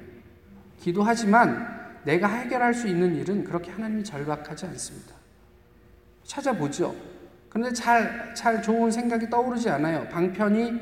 기도하지만 0.80 2.00
내가 2.04 2.28
해결할 2.28 2.72
수 2.72 2.88
있는 2.88 3.16
일은 3.16 3.44
그렇게 3.44 3.70
하나님이 3.70 4.04
절박하지 4.04 4.66
않습니다. 4.66 5.14
찾아보죠. 6.24 7.13
그런데 7.54 7.72
잘, 7.72 8.34
잘 8.34 8.60
좋은 8.60 8.90
생각이 8.90 9.30
떠오르지 9.30 9.70
않아요. 9.70 10.08
방편이 10.08 10.72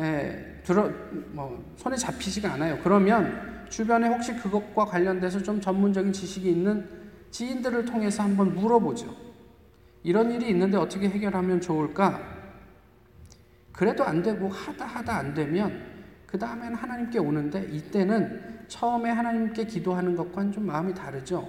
에, 0.00 0.60
들어, 0.64 0.90
뭐, 1.30 1.64
손에 1.76 1.94
잡히지가 1.94 2.54
않아요. 2.54 2.80
그러면 2.82 3.64
주변에 3.68 4.08
혹시 4.08 4.34
그것과 4.34 4.86
관련돼서 4.86 5.40
좀 5.40 5.60
전문적인 5.60 6.12
지식이 6.12 6.50
있는 6.50 6.84
지인들을 7.30 7.84
통해서 7.84 8.24
한번 8.24 8.56
물어보죠. 8.56 9.14
이런 10.02 10.32
일이 10.32 10.48
있는데 10.48 10.76
어떻게 10.76 11.08
해결하면 11.08 11.60
좋을까? 11.60 12.20
그래도 13.70 14.02
안 14.02 14.20
되고 14.20 14.48
하다 14.48 14.84
하다 14.84 15.16
안 15.16 15.32
되면 15.32 15.80
그 16.26 16.36
다음에는 16.36 16.74
하나님께 16.74 17.20
오는데 17.20 17.68
이때는 17.70 18.64
처음에 18.66 19.10
하나님께 19.10 19.64
기도하는 19.66 20.16
것과는 20.16 20.50
좀 20.50 20.66
마음이 20.66 20.92
다르죠. 20.92 21.48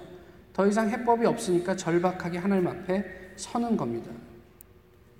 더 0.52 0.68
이상 0.68 0.88
해법이 0.88 1.26
없으니까 1.26 1.74
절박하게 1.74 2.38
하나님 2.38 2.68
앞에 2.68 3.32
서는 3.34 3.76
겁니다. 3.76 4.12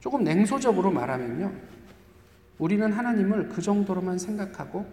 조금 0.00 0.24
냉소적으로 0.24 0.90
말하면요. 0.90 1.52
우리는 2.58 2.92
하나님을 2.92 3.48
그 3.48 3.62
정도로만 3.62 4.18
생각하고 4.18 4.86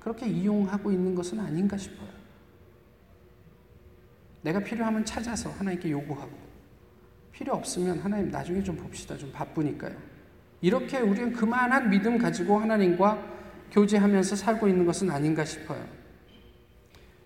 그렇게 0.00 0.26
이용하고 0.26 0.92
있는 0.92 1.14
것은 1.14 1.40
아닌가 1.40 1.76
싶어요. 1.76 2.08
내가 4.42 4.60
필요하면 4.60 5.04
찾아서 5.04 5.50
하나님께 5.50 5.90
요구하고 5.90 6.30
필요 7.32 7.54
없으면 7.54 7.98
하나님 7.98 8.30
나중에 8.30 8.62
좀 8.62 8.76
봅시다. 8.76 9.16
좀 9.16 9.30
바쁘니까요. 9.32 9.96
이렇게 10.60 11.00
우리는 11.00 11.32
그만한 11.32 11.90
믿음 11.90 12.16
가지고 12.16 12.58
하나님과 12.58 13.22
교제하면서 13.72 14.36
살고 14.36 14.68
있는 14.68 14.86
것은 14.86 15.10
아닌가 15.10 15.44
싶어요. 15.44 15.84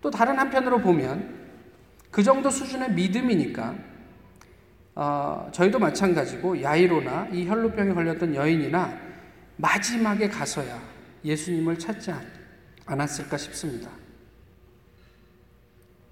또 0.01 0.09
다른 0.09 0.37
한편으로 0.37 0.79
보면 0.79 1.39
그 2.09 2.23
정도 2.23 2.49
수준의 2.49 2.93
믿음이니까 2.93 3.75
어, 4.95 5.49
저희도 5.53 5.79
마찬가지고 5.79 6.61
야이로나 6.61 7.29
이 7.31 7.47
혈루병에 7.47 7.93
걸렸던 7.93 8.35
여인이나 8.35 8.97
마지막에 9.57 10.27
가서야 10.27 10.81
예수님을 11.23 11.77
찾지 11.77 12.11
않았을까 12.85 13.37
싶습니다. 13.37 13.89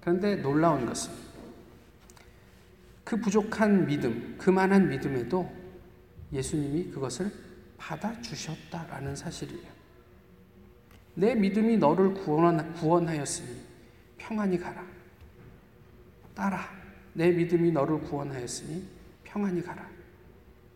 그런데 0.00 0.36
놀라운 0.36 0.86
것은 0.86 1.12
그 3.04 3.16
부족한 3.16 3.86
믿음, 3.86 4.36
그만한 4.38 4.88
믿음에도 4.88 5.50
예수님이 6.32 6.90
그것을 6.90 7.30
받아주셨다라는 7.76 9.16
사실이에요. 9.16 9.68
내 11.14 11.34
믿음이 11.34 11.76
너를 11.76 12.14
구원, 12.14 12.72
구원하였으니 12.74 13.60
평안히 14.16 14.58
가라. 14.58 14.84
따라. 16.34 16.79
내 17.14 17.30
믿음이 17.30 17.72
너를 17.72 18.00
구원하였으니 18.00 18.84
평안히 19.24 19.62
가라. 19.62 19.88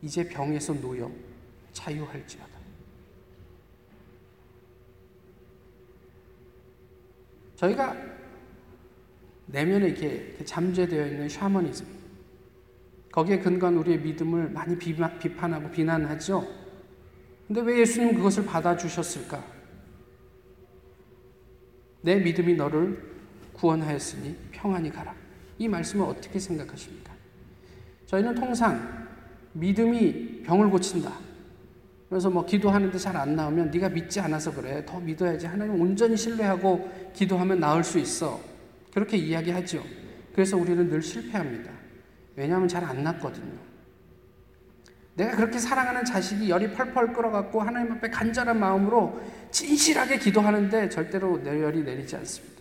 이제 0.03 0.27
병에서 0.29 0.75
놓여 0.75 1.11
자유할지어다. 1.73 2.55
저희가 7.57 7.97
내면에 9.47 9.89
이렇게 9.89 10.37
잠재되어 10.45 11.07
있는 11.07 11.29
샤머니즘, 11.29 11.87
거기에 13.13 13.39
근거한 13.39 13.77
우리의 13.77 14.01
믿음을 14.01 14.51
많이 14.51 14.77
비판하고 14.77 15.71
비난하죠. 15.71 16.47
근데 17.47 17.61
왜 17.61 17.81
예수님 17.81 18.17
그것을 18.17 18.45
받아주셨을까? 18.45 19.45
내 22.03 22.17
믿음이 22.17 22.55
너를 22.55 23.15
구원하였으니 23.53 24.37
평안히 24.51 24.91
가라. 24.91 25.24
이 25.59 25.69
말씀을 25.69 26.07
어떻게 26.07 26.39
생각하십니까? 26.39 27.13
저희는 28.07 28.35
통상 28.35 29.09
믿음이 29.53 30.43
병을 30.43 30.71
고친다. 30.71 31.13
그래서 32.09 32.31
뭐 32.31 32.45
기도하는데 32.45 32.97
잘 32.99 33.17
안 33.17 33.35
나오면 33.35 33.71
네가 33.71 33.89
믿지 33.89 34.21
않아서 34.21 34.53
그래. 34.53 34.85
더 34.87 35.01
믿어야지. 35.01 35.47
하나님 35.47 35.81
온전히 35.81 36.17
신뢰하고 36.17 37.13
기도하면 37.15 37.61
나을 37.61 37.83
수 37.83 37.99
있어. 37.99 38.41
그렇게 38.93 39.17
이야기하죠. 39.17 39.83
그래서 40.33 40.57
우리는 40.57 40.89
늘 40.89 41.03
실패합니다. 41.03 41.71
왜냐하면 42.37 42.69
잘 42.69 42.85
안 42.85 43.03
났거든요. 43.05 43.59
내가 45.17 45.37
그렇게 45.37 45.59
사랑하는 45.59 46.05
자식이 46.05 46.51
열이 46.51 46.73
펄펄 46.73 47.13
끓어갖고 47.13 47.63
하나님 47.63 47.93
앞에 47.93 48.11
간절한 48.11 48.59
마음으로 48.59 49.21
진실하게 49.53 50.19
기도하는데 50.19 50.89
절대로 50.89 51.41
내 51.43 51.63
열이 51.63 51.83
내리지 51.85 52.17
않습니다. 52.17 52.54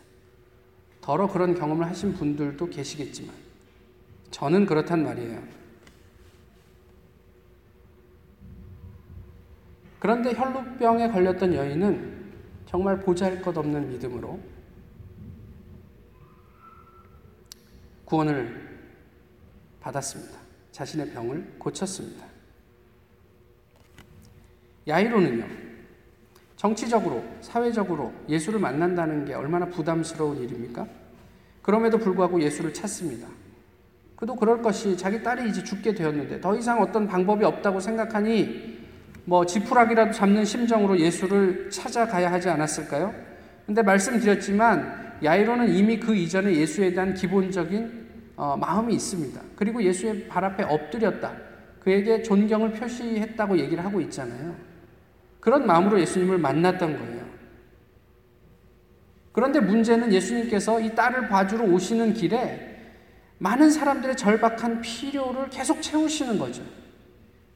더러 1.04 1.28
그런 1.28 1.54
경험을 1.54 1.86
하신 1.88 2.14
분들도 2.14 2.70
계시겠지만 2.70 3.36
저는 4.32 4.66
그렇단 4.66 5.04
말이에요. 5.04 5.44
그런데 10.00 10.34
혈루병에 10.34 11.10
걸렸던 11.10 11.54
여인은 11.54 12.24
정말 12.66 13.02
보잘 13.02 13.42
것 13.42 13.58
없는 13.58 13.90
믿음으로 13.90 14.40
구원을 18.06 18.80
받았습니다. 19.82 20.40
자신의 20.72 21.12
병을 21.12 21.56
고쳤습니다. 21.60 22.26
야이로는요, 24.88 25.63
정치적으로, 26.64 27.22
사회적으로 27.42 28.14
예수를 28.30 28.58
만난다는 28.58 29.26
게 29.26 29.34
얼마나 29.34 29.66
부담스러운 29.66 30.38
일입니까? 30.38 30.88
그럼에도 31.62 31.98
불구하고 31.98 32.42
예수를 32.42 32.74
찾습니다. 32.74 33.28
그도 34.16 34.34
그럴 34.38 34.62
것이 34.62 34.96
자기 34.96 35.22
딸이 35.22 35.50
이제 35.50 35.62
죽게 35.62 35.94
되었는데 35.94 36.40
더 36.40 36.56
이상 36.56 36.82
어떤 36.82 37.06
방법이 37.06 37.44
없다고 37.44 37.82
생각하니 37.82 38.80
뭐 39.26 39.46
지푸라기라도 39.46 40.14
잡는 40.14 40.46
심정으로 40.46 40.98
예수를 41.00 41.70
찾아가야 41.70 42.32
하지 42.32 42.48
않았을까요? 42.48 43.14
근데 43.66 43.82
말씀드렸지만 43.82 45.18
야이로는 45.22 45.68
이미 45.68 46.00
그 46.00 46.16
이전에 46.16 46.56
예수에 46.56 46.94
대한 46.94 47.14
기본적인 47.14 48.04
어, 48.38 48.56
마음이 48.56 48.94
있습니다. 48.96 49.42
그리고 49.58 49.84
예수의 49.84 50.30
발 50.30 50.46
앞에 50.46 50.64
엎드렸다. 50.64 51.34
그에게 51.82 52.22
존경을 52.22 52.72
표시했다고 52.72 53.58
얘기를 53.60 53.84
하고 53.84 54.00
있잖아요. 54.00 54.73
그런 55.44 55.68
마음으로 55.68 56.00
예수님을 56.00 56.38
만났던 56.38 56.98
거예요. 56.98 57.26
그런데 59.34 59.60
문제는 59.60 60.14
예수님께서 60.14 60.80
이 60.80 60.96
딸을 60.96 61.28
봐주러 61.28 61.66
오시는 61.66 62.14
길에 62.14 62.80
많은 63.40 63.70
사람들의 63.70 64.16
절박한 64.16 64.80
필요를 64.80 65.50
계속 65.50 65.82
채우시는 65.82 66.40
거죠. 66.40 66.64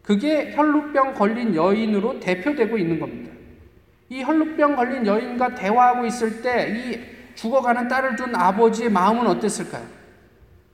그게 0.04 0.54
혈루병 0.54 1.14
걸린 1.14 1.56
여인으로 1.56 2.20
대표되고 2.20 2.78
있는 2.78 3.00
겁니다. 3.00 3.32
이 4.10 4.22
혈루병 4.22 4.76
걸린 4.76 5.06
여인과 5.06 5.56
대화하고 5.56 6.06
있을 6.06 6.42
때 6.42 6.74
이 6.76 7.00
죽어가는 7.36 7.88
딸을 7.88 8.18
둔 8.18 8.36
아버지의 8.36 8.90
마음은 8.90 9.28
어땠을까요? 9.28 9.86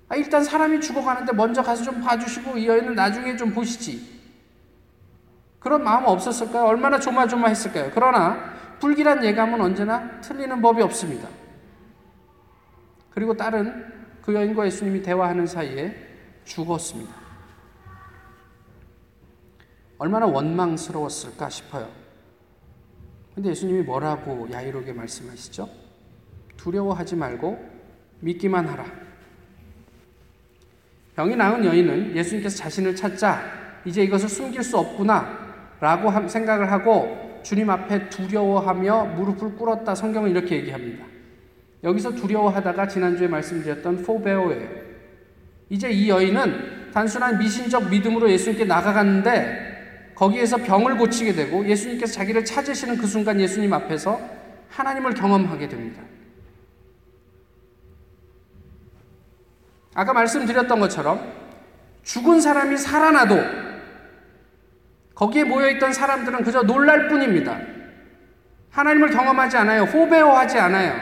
아, 0.09 0.15
일단 0.15 0.43
사람이 0.43 0.81
죽어가는데 0.81 1.33
먼저 1.33 1.61
가서 1.61 1.83
좀 1.83 2.01
봐주시고 2.01 2.57
이 2.57 2.67
여인은 2.67 2.95
나중에 2.95 3.35
좀 3.35 3.51
보시지. 3.51 4.22
그런 5.63 5.81
마음 5.83 6.05
없었을까요? 6.05 6.65
얼마나 6.65 6.99
조마조마했을까요? 6.99 7.91
그러나 7.95 8.53
불길한 8.79 9.23
예감은 9.23 9.61
언제나 9.61 10.19
틀리는 10.19 10.61
법이 10.61 10.81
없습니다. 10.81 11.29
그리고 13.11 13.35
딸은 13.35 13.93
그 14.21 14.33
여인과 14.33 14.65
예수님이 14.65 15.01
대화하는 15.01 15.47
사이에 15.47 15.95
죽었습니다. 16.43 17.13
얼마나 19.97 20.25
원망스러웠을까 20.25 21.49
싶어요. 21.49 21.89
근데 23.33 23.49
예수님이 23.49 23.83
뭐라고 23.83 24.49
야이로에게 24.51 24.91
말씀하시죠? 24.91 25.69
두려워하지 26.57 27.15
말고 27.15 27.57
믿기만 28.19 28.67
하라. 28.67 28.85
병이 31.15 31.37
나은 31.37 31.63
여인은 31.63 32.15
예수님께서 32.17 32.57
자신을 32.57 32.95
찾자 32.97 33.41
이제 33.85 34.03
이것을 34.03 34.27
숨길 34.27 34.61
수 34.61 34.77
없구나 34.77 35.42
라고 35.83 36.29
생각을 36.29 36.71
하고 36.71 37.41
주님 37.43 37.69
앞에 37.69 38.07
두려워하며 38.07 39.03
무릎을 39.17 39.57
꿇었다. 39.57 39.93
성경은 39.93 40.31
이렇게 40.31 40.55
얘기합니다. 40.55 41.03
여기서 41.83 42.15
두려워하다가 42.15 42.87
지난주에 42.87 43.27
말씀드렸던 43.27 44.03
포베오예요. 44.03 44.69
이제 45.69 45.91
이 45.91 46.07
여인은 46.07 46.91
단순한 46.93 47.37
미신적 47.37 47.89
믿음으로 47.89 48.31
예수님께 48.31 48.63
나가갔는데 48.63 50.13
거기에서 50.15 50.55
병을 50.55 50.97
고치게 50.97 51.33
되고 51.33 51.67
예수님께서 51.67 52.13
자기를 52.13 52.45
찾으시는 52.45 52.95
그 52.95 53.05
순간 53.05 53.41
예수님 53.41 53.73
앞에서 53.73 54.21
하나님을 54.69 55.13
경험하게 55.15 55.67
됩니다. 55.67 56.01
아까 59.93 60.13
말씀드렸던 60.13 60.79
것처럼 60.79 61.19
죽은 62.03 62.39
사람이 62.39 62.77
살아나도 62.77 63.72
거기에 65.15 65.43
모여있던 65.43 65.93
사람들은 65.93 66.43
그저 66.43 66.63
놀랄 66.63 67.07
뿐입니다. 67.07 67.59
하나님을 68.71 69.11
경험하지 69.11 69.57
않아요. 69.57 69.83
호배호하지 69.83 70.57
않아요. 70.57 70.93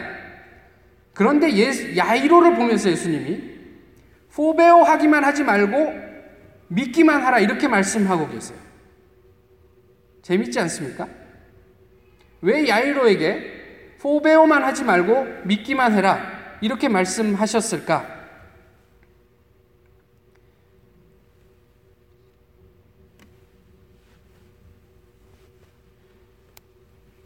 그런데 1.13 1.52
예 1.58 1.95
야이로를 1.95 2.56
보면서 2.56 2.89
예수님이 2.89 3.52
호배호하기만 4.38 5.24
하지 5.24 5.43
말고 5.43 5.93
믿기만 6.67 7.21
하라 7.21 7.39
이렇게 7.39 7.67
말씀하고 7.67 8.30
계세요. 8.30 8.58
재밌지 10.21 10.60
않습니까? 10.60 11.08
왜 12.41 12.67
야이로에게 12.67 13.97
호배호만 14.04 14.63
하지 14.63 14.84
말고 14.84 15.28
믿기만 15.43 15.93
해라 15.93 16.58
이렇게 16.62 16.88
말씀하셨을까? 16.88 18.21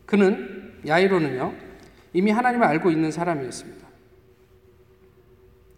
그는 0.05 0.81
야이로는요 0.85 1.53
이미 2.13 2.31
하나님을 2.31 2.65
알고 2.65 2.91
있는 2.91 3.11
사람이었습니다. 3.11 3.85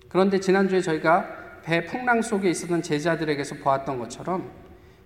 그런데 0.09 0.39
지난주에 0.39 0.81
저희가 0.81 1.61
배 1.63 1.85
풍랑 1.85 2.21
속에 2.21 2.49
있었던 2.49 2.81
제자들에게서 2.81 3.55
보았던 3.55 3.99
것처럼 3.99 4.51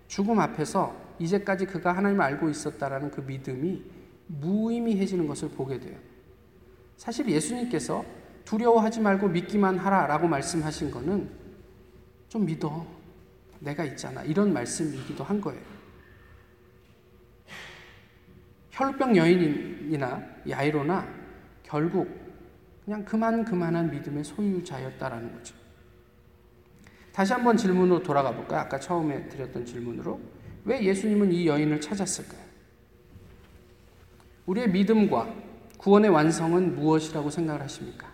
죽음 0.07 0.39
앞에서 0.39 0.95
이제까지 1.19 1.65
그가 1.65 1.91
하나님을 1.93 2.23
알고 2.23 2.49
있었다라는 2.49 3.11
그 3.11 3.21
믿음이 3.21 3.83
무의미해지는 4.27 5.27
것을 5.27 5.49
보게 5.49 5.79
돼요. 5.79 5.97
사실 6.97 7.27
예수님께서 7.27 8.05
두려워하지 8.45 9.01
말고 9.01 9.29
믿기만 9.29 9.77
하라라고 9.77 10.27
말씀하신 10.27 10.91
것은 10.91 11.29
좀 12.29 12.45
믿어. 12.45 12.85
내가 13.59 13.83
있잖아. 13.85 14.23
이런 14.23 14.53
말씀이기도 14.53 15.23
한 15.23 15.39
거예요. 15.39 15.61
혈병 18.81 19.15
여인이나 19.15 20.23
야이로나 20.49 21.07
결국 21.61 22.09
그냥 22.83 23.05
그만 23.05 23.45
그만한 23.45 23.91
믿음의 23.91 24.23
소유자였다라는 24.23 25.33
거죠. 25.33 25.55
다시 27.13 27.33
한번 27.33 27.55
질문으로 27.55 28.01
돌아가 28.01 28.31
볼까요? 28.31 28.61
아까 28.61 28.79
처음에 28.79 29.29
드렸던 29.29 29.65
질문으로 29.65 30.19
왜 30.65 30.83
예수님은 30.83 31.31
이 31.31 31.45
여인을 31.45 31.79
찾았을까요? 31.79 32.41
우리의 34.47 34.69
믿음과 34.71 35.31
구원의 35.77 36.09
완성은 36.09 36.75
무엇이라고 36.75 37.29
생각을 37.29 37.61
하십니까? 37.61 38.07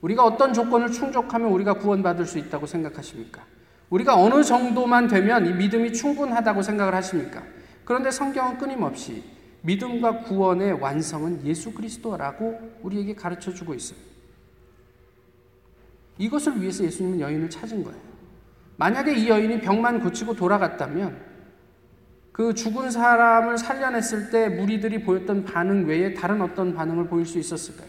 우리가 0.00 0.24
어떤 0.24 0.54
조건을 0.54 0.92
충족하면 0.92 1.50
우리가 1.50 1.74
구원받을 1.74 2.24
수 2.24 2.38
있다고 2.38 2.66
생각하십니까? 2.66 3.44
우리가 3.90 4.16
어느 4.16 4.42
정도만 4.42 5.08
되면 5.08 5.46
이 5.46 5.52
믿음이 5.52 5.92
충분하다고 5.92 6.62
생각을 6.62 6.94
하십니까? 6.94 7.42
그런데 7.84 8.10
성경은 8.10 8.58
끊임없이 8.58 9.22
믿음과 9.64 10.20
구원의 10.24 10.74
완성은 10.74 11.44
예수 11.46 11.72
그리스도라고 11.72 12.78
우리에게 12.82 13.14
가르쳐 13.14 13.52
주고 13.52 13.74
있어요. 13.74 13.98
이것을 16.18 16.60
위해서 16.60 16.84
예수님은 16.84 17.20
여인을 17.20 17.50
찾은 17.50 17.82
거예요. 17.82 17.98
만약에 18.76 19.14
이 19.14 19.28
여인이 19.28 19.60
병만 19.62 20.00
고치고 20.02 20.34
돌아갔다면 20.34 21.16
그 22.30 22.52
죽은 22.52 22.90
사람을 22.90 23.56
살려냈을 23.56 24.30
때 24.30 24.48
무리들이 24.48 25.02
보였던 25.02 25.44
반응 25.44 25.86
외에 25.86 26.12
다른 26.12 26.42
어떤 26.42 26.74
반응을 26.74 27.06
보일 27.06 27.24
수 27.24 27.38
있었을까요? 27.38 27.88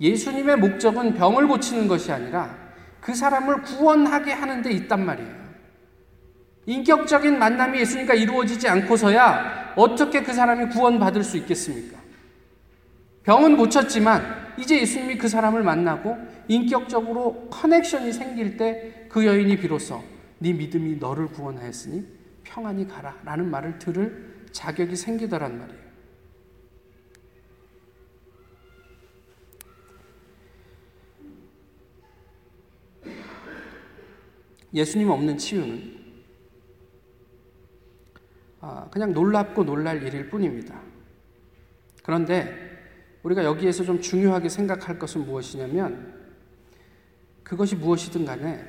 예수님의 0.00 0.56
목적은 0.56 1.14
병을 1.14 1.48
고치는 1.48 1.88
것이 1.88 2.12
아니라 2.12 2.54
그 3.00 3.14
사람을 3.14 3.62
구원하게 3.62 4.32
하는 4.32 4.60
데 4.60 4.70
있단 4.72 5.04
말이에요. 5.04 5.47
인격적인 6.68 7.38
만남이 7.38 7.80
예수님과 7.80 8.14
이루어지지 8.14 8.68
않고서야 8.68 9.74
어떻게 9.76 10.22
그 10.22 10.32
사람이 10.32 10.68
구원받을 10.68 11.24
수 11.24 11.36
있겠습니까? 11.38 11.98
병은 13.24 13.56
고쳤지만 13.56 14.54
이제 14.58 14.80
예수님이 14.80 15.18
그 15.18 15.28
사람을 15.28 15.62
만나고 15.62 16.16
인격적으로 16.48 17.48
커넥션이 17.50 18.12
생길 18.12 18.56
때 18.56 18.98
그 19.08 19.24
여인이 19.26 19.58
비로소 19.58 20.02
네 20.38 20.52
믿음이 20.52 20.96
너를 20.96 21.28
구원하였으니 21.28 22.06
평안히 22.44 22.86
가라 22.86 23.18
라는 23.24 23.50
말을 23.50 23.78
들을 23.78 24.46
자격이 24.52 24.96
생기더란 24.96 25.58
말이에요. 25.58 25.88
예수님 34.74 35.08
없는 35.08 35.38
치유는 35.38 35.98
아, 38.60 38.87
그냥 38.98 39.12
놀랍고 39.12 39.62
놀랄 39.62 40.02
일일 40.02 40.28
뿐입니다. 40.28 40.76
그런데 42.02 42.52
우리가 43.22 43.44
여기에서 43.44 43.84
좀 43.84 44.00
중요하게 44.00 44.48
생각할 44.48 44.98
것은 44.98 45.24
무엇이냐면 45.24 46.18
그것이 47.44 47.76
무엇이든 47.76 48.24
간에 48.24 48.60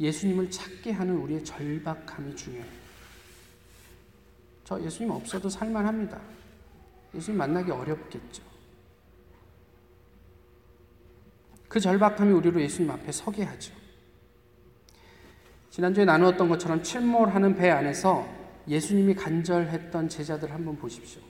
예수님을 0.00 0.50
찾게 0.50 0.92
하는 0.92 1.14
우리의 1.14 1.44
절박함이 1.44 2.34
중요해요. 2.36 2.64
저 4.64 4.80
예수님 4.80 5.10
없어도 5.10 5.50
살만합니다. 5.50 6.18
예수님 7.14 7.36
만나기 7.36 7.70
어렵겠죠. 7.70 8.42
그 11.68 11.78
절박함이 11.78 12.32
우리로 12.32 12.62
예수님 12.62 12.90
앞에 12.92 13.12
서게 13.12 13.44
하죠. 13.44 13.74
지난주에 15.68 16.06
나누었던 16.06 16.48
것처럼 16.48 16.82
침몰하는 16.82 17.54
배 17.56 17.68
안에서 17.68 18.39
예수님이 18.68 19.14
간절했던 19.14 20.08
제자들 20.08 20.52
한번 20.52 20.76
보십시오. 20.76 21.22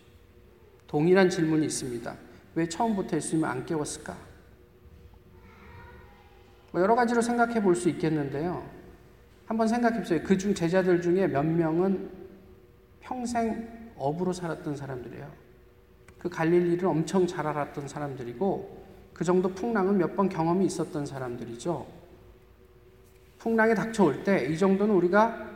동일한 0.87 1.31
질문이 1.31 1.66
있습니다. 1.66 2.14
왜 2.57 2.69
처음부터 2.69 3.16
예수님을 3.16 3.49
안 3.49 3.64
깨웠을까? 3.66 4.16
뭐 6.73 6.81
여러 6.81 6.95
가지로 6.95 7.21
생각해 7.23 7.62
볼 7.62 7.75
수 7.75 7.88
있겠는데요. 7.88 8.69
한번 9.47 9.66
생각해 9.69 9.99
보세요. 10.01 10.21
그 10.23 10.37
중 10.38 10.55
제자들 10.55 11.03
중에 11.03 11.27
몇 11.27 11.45
명은 11.45 12.11
평생 13.01 13.90
업으로 13.97 14.33
살았던 14.33 14.77
사람들이에요. 14.77 15.29
그 16.19 16.29
갈릴리를 16.29 16.87
엄청 16.87 17.27
잘 17.27 17.47
알았던 17.47 17.88
사람들이고 17.88 18.81
그 19.14 19.25
정도 19.25 19.49
풍랑은 19.49 19.99
몇 19.99 20.14
번 20.16 20.29
경험이 20.29 20.66
있었던 20.66 21.07
사람들이죠. 21.07 21.87
풍랑이 23.38 23.75
닥쳐올 23.75 24.23
때 24.23 24.47
이 24.51 24.57
정도는 24.59 24.95
우리가 24.95 25.50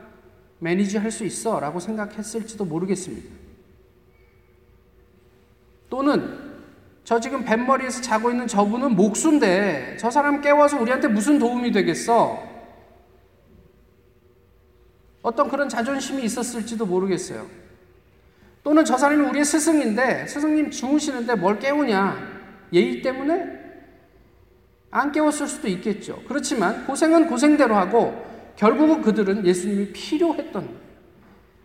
매니지 0.58 0.98
할 0.98 1.10
수 1.10 1.24
있어 1.24 1.60
라고 1.60 1.80
생각했을지도 1.80 2.64
모르겠습니다. 2.64 3.28
또는 5.90 6.54
저 7.04 7.20
지금 7.20 7.44
뱃머리에서 7.44 8.00
자고 8.00 8.30
있는 8.30 8.46
저분은 8.46 8.96
목수인데 8.96 9.96
저 10.00 10.10
사람 10.10 10.40
깨워서 10.40 10.80
우리한테 10.80 11.08
무슨 11.08 11.38
도움이 11.38 11.70
되겠어? 11.70 12.42
어떤 15.22 15.48
그런 15.48 15.68
자존심이 15.68 16.22
있었을지도 16.24 16.86
모르겠어요. 16.86 17.46
또는 18.62 18.84
저 18.84 18.96
사람이 18.96 19.22
우리의 19.28 19.44
스승인데 19.44 20.26
스승님 20.26 20.70
주무시는데 20.70 21.34
뭘 21.34 21.58
깨우냐? 21.58 22.16
예의 22.72 23.02
때문에 23.02 23.64
안 24.90 25.12
깨웠을 25.12 25.46
수도 25.46 25.68
있겠죠. 25.68 26.22
그렇지만 26.26 26.86
고생은 26.86 27.28
고생대로 27.28 27.74
하고 27.74 28.33
결국은 28.56 29.02
그들은 29.02 29.46
예수님이 29.46 29.92
필요했던 29.92 30.84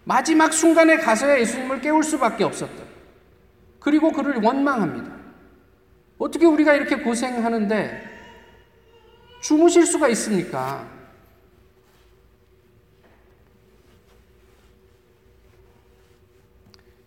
마지막 0.03 0.53
순간에 0.53 0.97
가서야 0.97 1.39
예수님을 1.39 1.81
깨울 1.81 2.03
수밖에 2.03 2.43
없었던 2.43 2.87
그리고 3.79 4.11
그를 4.11 4.41
원망합니다. 4.43 5.17
어떻게 6.17 6.45
우리가 6.45 6.73
이렇게 6.73 6.97
고생하는데 6.97 8.09
주무실 9.41 9.85
수가 9.85 10.09
있습니까? 10.09 10.87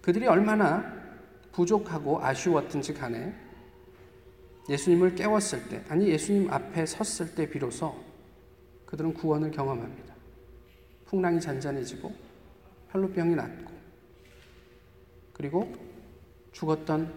그들이 0.00 0.26
얼마나 0.26 0.84
부족하고 1.52 2.24
아쉬웠든지 2.24 2.94
간에 2.94 3.34
예수님을 4.68 5.14
깨웠을 5.14 5.68
때, 5.68 5.84
아니 5.88 6.08
예수님 6.08 6.50
앞에 6.50 6.86
섰을 6.86 7.34
때 7.34 7.48
비로소 7.48 8.11
그들은 8.92 9.14
구원을 9.14 9.50
경험합니다. 9.50 10.14
풍랑이 11.06 11.40
잔잔해지고 11.40 12.14
혈루병이 12.90 13.34
낫고 13.34 13.72
그리고 15.32 15.72
죽었던 16.52 17.10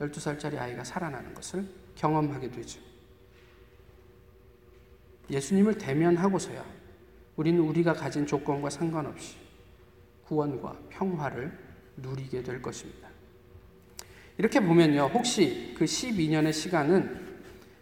12살짜리 0.00 0.58
아이가 0.58 0.82
살아나는 0.82 1.32
것을 1.32 1.64
경험하게 1.94 2.50
되죠. 2.50 2.80
예수님을 5.30 5.78
대면하고서야 5.78 6.64
우리는 7.36 7.60
우리가 7.60 7.92
가진 7.92 8.26
조건과 8.26 8.68
상관없이 8.68 9.36
구원과 10.26 10.76
평화를 10.88 11.56
누리게 11.98 12.42
될 12.42 12.60
것입니다. 12.60 13.08
이렇게 14.36 14.58
보면요. 14.58 15.02
혹시 15.14 15.76
그 15.78 15.84
12년의 15.84 16.52
시간은 16.52 17.38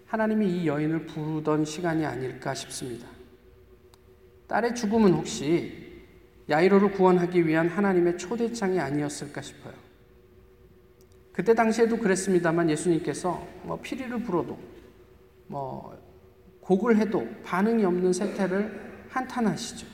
하나님이 0.07 0.51
이 0.51 0.67
여인을 0.67 1.07
부르던 1.07 1.65
시간이 1.65 2.05
아닐까 2.05 2.53
싶습니다. 2.53 3.18
딸의 4.49 4.75
죽음은 4.75 5.13
혹시 5.13 6.03
야이로를 6.49 6.93
구원하기 6.93 7.47
위한 7.47 7.69
하나님의 7.69 8.19
초대장이 8.19 8.81
아니었을까 8.81 9.43
싶어요. 9.43 9.75
그때 11.33 11.55
당시에도 11.55 11.99
그랬습니다만 11.99 12.69
예수님께서 12.71 13.47
뭐 13.63 13.79
피리를 13.81 14.23
불어도 14.25 14.59
뭐 15.47 15.97
곡을 16.61 16.97
해도 16.97 17.29
반응이 17.45 17.85
없는 17.85 18.13
세태를 18.13 19.07
한탄하시죠. 19.09 19.87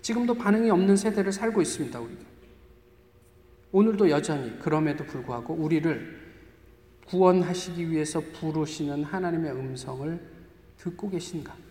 지금도 0.00 0.34
반응이 0.34 0.70
없는 0.70 0.96
세대를 0.96 1.32
살고 1.32 1.60
있습니다, 1.60 2.00
우리가. 2.00 2.22
오늘도 3.72 4.10
여전히 4.10 4.58
그럼에도 4.58 5.04
불구하고 5.04 5.54
우리를 5.54 6.18
구원하시기 7.06 7.90
위해서 7.90 8.20
부르시는 8.20 9.04
하나님의 9.04 9.52
음성을 9.52 10.20
듣고 10.78 11.10
계신가? 11.10 11.69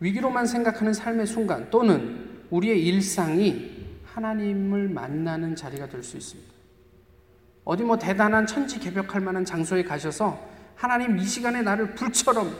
위기로만 0.00 0.46
생각하는 0.46 0.92
삶의 0.92 1.26
순간 1.26 1.70
또는 1.70 2.40
우리의 2.50 2.84
일상이 2.84 3.76
하나님을 4.04 4.88
만나는 4.88 5.56
자리가 5.56 5.88
될 5.88 6.02
수 6.02 6.16
있습니다. 6.16 6.52
어디 7.64 7.82
뭐 7.82 7.98
대단한 7.98 8.46
천지 8.46 8.78
개벽할 8.78 9.20
만한 9.20 9.44
장소에 9.44 9.82
가셔서 9.82 10.38
하나님 10.76 11.18
이 11.18 11.24
시간에 11.24 11.62
나를 11.62 11.94
불처럼 11.94 12.54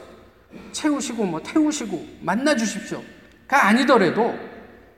채우시고 0.73 1.25
뭐 1.25 1.41
태우시고 1.43 2.05
만나 2.23 2.57
주십시오가 2.57 3.05
아니더라도 3.49 4.35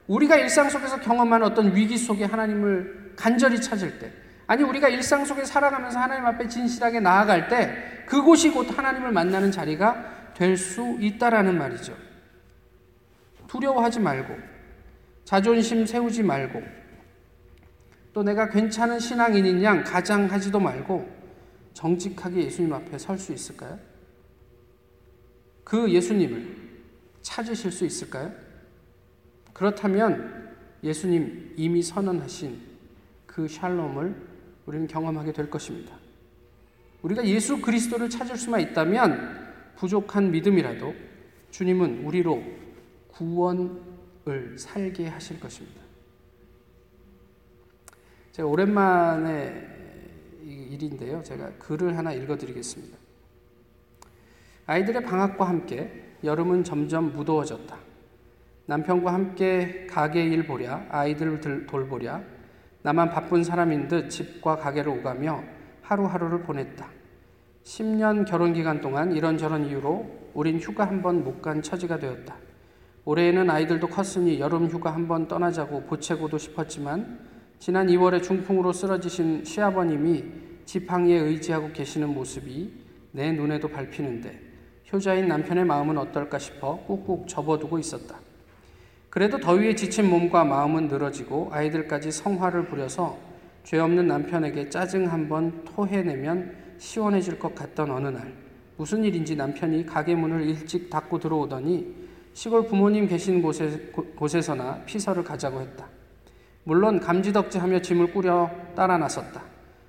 우리가 0.07 0.37
일상 0.37 0.70
속에서 0.70 1.01
경험한 1.01 1.42
어떤 1.42 1.74
위기 1.77 1.98
속에 1.98 2.24
하나님을 2.24 3.12
간절히 3.16 3.61
찾을 3.61 3.98
때 3.98 4.11
아니 4.46 4.62
우리가 4.62 4.88
일상 4.88 5.24
속에 5.27 5.44
살아가면서 5.44 5.98
하나님 5.98 6.24
앞에 6.24 6.48
진실하게 6.48 7.01
나아갈 7.01 7.48
때 7.48 8.05
그곳이 8.07 8.51
곧 8.51 8.66
하나님을 8.77 9.12
만나는 9.12 9.51
자리가 9.51 10.33
될 10.35 10.57
수 10.57 10.96
있다라는 11.01 11.59
말이죠. 11.59 11.92
두려워하지 13.49 13.99
말고 14.01 14.37
자존심 15.25 15.85
세우지 15.85 16.23
말고 16.23 16.63
또 18.13 18.23
내가 18.23 18.49
괜찮은 18.49 18.99
신앙인인 19.01 19.63
양 19.63 19.83
가장하지도 19.85 20.61
말고 20.61 21.09
정직하게 21.75 22.45
예수님 22.45 22.73
앞에 22.73 22.99
설 22.99 23.19
수 23.19 23.33
있을까요? 23.33 23.79
그 25.65 25.91
예수님을 25.93 26.57
찾으실 27.23 27.71
수 27.71 27.85
있을까요? 27.85 28.33
그렇다면 29.53 30.57
예수님 30.83 31.55
이미 31.57 31.83
선언하신 31.83 32.59
그 33.27 33.47
샬롬을 33.47 34.15
우리는 34.67 34.87
경험하게 34.87 35.33
될 35.33 35.51
것입니다. 35.51 35.97
우리가 37.03 37.25
예수 37.27 37.61
그리스도를 37.61 38.09
찾을 38.09 38.37
수만 38.37 38.61
있다면 38.61 39.75
부족한 39.77 40.31
믿음이라도 40.31 40.95
주님은 41.51 42.05
우리로 42.05 42.43
구원을 43.09 44.57
살게 44.59 45.09
하실 45.09 45.40
것입니다. 45.40 45.81
제가 48.33 48.49
오랜만에 48.49 49.77
일인데요. 50.44 51.23
제가 51.23 51.51
글을 51.59 51.97
하나 51.97 52.12
읽어드리겠습니다. 52.12 52.97
아이들의 54.66 55.03
방학과 55.05 55.49
함께 55.49 56.05
여름은 56.23 56.64
점점 56.64 57.12
무더워졌다. 57.12 57.77
남편과 58.66 59.12
함께 59.12 59.87
가게 59.88 60.23
일 60.25 60.47
보랴, 60.47 60.87
아이들 60.90 61.40
돌보랴, 61.66 62.23
나만 62.83 63.11
바쁜 63.11 63.42
사람인 63.42 63.88
듯 63.88 64.11
집과 64.11 64.57
가게를 64.57 64.92
오가며 64.99 65.42
하루하루를 65.83 66.42
보냈다. 66.42 66.88
10년 67.64 68.27
결혼 68.27 68.53
기간 68.53 68.81
동안 68.81 69.12
이런저런 69.12 69.66
이유로 69.66 70.31
우린 70.35 70.59
휴가 70.59 70.87
한 70.87 71.03
번 71.03 71.25
못 71.25 71.40
간 71.42 71.62
처지가 71.62 71.99
되었다. 71.99 72.37
올해에는 73.09 73.49
아이들도 73.49 73.87
컸으니 73.87 74.38
여름 74.38 74.66
휴가 74.66 74.92
한번 74.92 75.29
떠나자고 75.29 75.85
보채고도 75.85 76.37
싶었지만 76.37 77.18
지난 77.59 77.87
2월에 77.87 78.23
중풍으로 78.23 78.75
쓰러지신 78.75 79.44
시아버님이 79.44 80.25
지팡이에 80.66 81.16
의지하고 81.16 81.73
계시는 81.73 82.12
모습이 82.12 82.71
내 83.12 83.33
눈에도 83.33 83.66
밟히는데 83.66 84.38
효자인 84.92 85.27
남편의 85.27 85.64
마음은 85.64 85.97
어떨까 85.97 86.38
싶어 86.38 86.77
꾹꾹 86.87 87.27
접어두고 87.27 87.79
있었다. 87.79 88.21
그래도 89.09 89.40
더위에 89.40 89.75
지친 89.75 90.11
몸과 90.11 90.44
마음은 90.44 90.88
늘어지고 90.88 91.49
아이들까지 91.51 92.11
성화를 92.11 92.66
부려서 92.66 93.16
죄 93.64 93.79
없는 93.79 94.07
남편에게 94.07 94.68
짜증 94.68 95.11
한번 95.11 95.64
토해내면 95.64 96.55
시원해질 96.77 97.38
것 97.38 97.55
같던 97.55 97.90
어느 97.90 98.09
날 98.09 98.35
무슨 98.77 99.03
일인지 99.03 99.35
남편이 99.35 99.87
가게 99.87 100.14
문을 100.14 100.42
일찍 100.42 100.90
닫고 100.90 101.18
들어오더니 101.18 102.08
시골 102.33 102.67
부모님 102.67 103.09
계신 103.09 103.43
곳에, 103.43 103.91
곳에서나 104.17 104.83
피서를 104.87 105.25
가자고 105.25 105.61
했다. 105.61 105.87
물론 106.64 107.01
감지덕지하며 107.01 107.83
짐을 107.83 108.12
꾸려 108.12 108.51
따라 108.75 108.99
나섰다. 108.99 109.43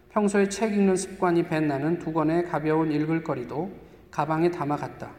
평소에 0.09 0.49
책 0.49 0.73
읽는 0.73 0.95
습관이 0.95 1.43
밴 1.43 1.67
나는 1.67 1.99
두 1.99 2.11
권의 2.11 2.45
가벼운 2.45 2.91
읽을 2.91 3.23
거리도 3.23 3.71
가방에 4.09 4.49
담아갔다. 4.49 5.11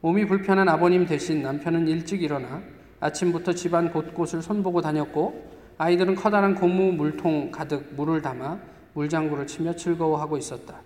몸이 0.00 0.26
불편한 0.26 0.68
아버님 0.68 1.06
대신 1.06 1.42
남편은 1.42 1.86
일찍 1.86 2.22
일어나 2.22 2.62
아침부터 2.98 3.52
집안 3.52 3.92
곳곳을 3.92 4.42
손보고 4.42 4.80
다녔고 4.80 5.50
아이들은 5.78 6.14
커다란 6.16 6.54
고무 6.54 6.92
물통 6.92 7.50
가득 7.50 7.94
물을 7.94 8.20
담아 8.20 8.58
물장구를 8.94 9.46
치며 9.46 9.74
즐거워하고 9.74 10.36
있었다. 10.36 10.80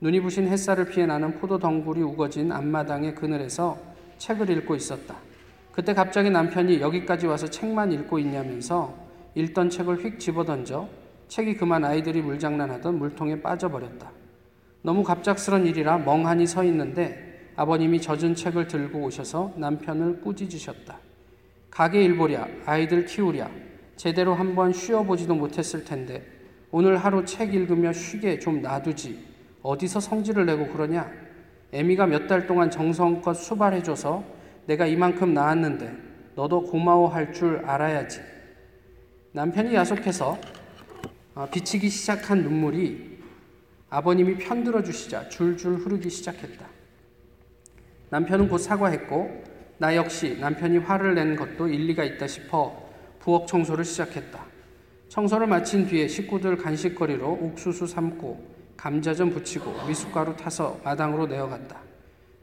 눈이 0.00 0.20
부신 0.20 0.48
햇살을 0.48 0.86
피해 0.86 1.06
나는 1.06 1.38
포도 1.38 1.58
덩굴이 1.58 2.02
우거진 2.02 2.50
앞마당의 2.50 3.14
그늘에서 3.14 3.78
책을 4.20 4.50
읽고 4.50 4.76
있었다. 4.76 5.16
그때 5.72 5.94
갑자기 5.94 6.30
남편이 6.30 6.80
여기까지 6.80 7.26
와서 7.26 7.48
책만 7.48 7.90
읽고 7.92 8.18
있냐면서 8.18 8.94
읽던 9.34 9.70
책을 9.70 10.04
휙 10.04 10.20
집어던져 10.20 10.88
책이 11.28 11.56
그만 11.56 11.84
아이들이 11.84 12.20
물장난하던 12.20 12.98
물통에 12.98 13.40
빠져버렸다. 13.40 14.10
너무 14.82 15.02
갑작스런 15.02 15.66
일이라 15.66 15.98
멍하니 15.98 16.46
서 16.46 16.64
있는데 16.64 17.50
아버님이 17.56 18.00
젖은 18.00 18.34
책을 18.34 18.68
들고 18.68 19.00
오셔서 19.00 19.54
남편을 19.56 20.20
꾸짖으셨다. 20.20 20.98
가게 21.70 22.02
일보랴, 22.02 22.46
아이들 22.66 23.04
키우랴, 23.04 23.50
제대로 23.96 24.34
한번 24.34 24.72
쉬어보지도 24.72 25.34
못했을 25.34 25.84
텐데 25.84 26.26
오늘 26.70 26.96
하루 26.96 27.24
책 27.24 27.54
읽으며 27.54 27.92
쉬게 27.92 28.38
좀 28.38 28.60
놔두지. 28.60 29.30
어디서 29.62 30.00
성질을 30.00 30.46
내고 30.46 30.66
그러냐? 30.68 31.10
애미가 31.72 32.06
몇 32.06 32.26
달 32.26 32.46
동안 32.46 32.70
정성껏 32.70 33.36
수발해줘서 33.36 34.24
내가 34.66 34.86
이만큼 34.86 35.34
나았는데 35.34 35.92
너도 36.34 36.62
고마워할 36.64 37.32
줄 37.32 37.58
알아야지. 37.64 38.20
남편이 39.32 39.74
야속해서 39.74 40.38
어, 41.34 41.48
비치기 41.50 41.88
시작한 41.88 42.42
눈물이 42.42 43.18
아버님이 43.88 44.36
편들어 44.38 44.82
주시자 44.82 45.28
줄줄 45.28 45.76
흐르기 45.76 46.10
시작했다. 46.10 46.66
남편은 48.10 48.48
곧 48.48 48.58
사과했고 48.58 49.44
나 49.78 49.94
역시 49.94 50.36
남편이 50.40 50.78
화를 50.78 51.14
낸 51.14 51.36
것도 51.36 51.68
일리가 51.68 52.04
있다 52.04 52.26
싶어 52.26 52.88
부엌 53.20 53.46
청소를 53.46 53.84
시작했다. 53.84 54.44
청소를 55.08 55.46
마친 55.46 55.86
뒤에 55.86 56.08
식구들 56.08 56.56
간식거리로 56.56 57.26
옥수수 57.42 57.86
삶고 57.86 58.49
감자전 58.80 59.28
부치고 59.28 59.86
미숫가루 59.86 60.34
타서 60.36 60.80
마당으로 60.82 61.26
내어갔다. 61.26 61.76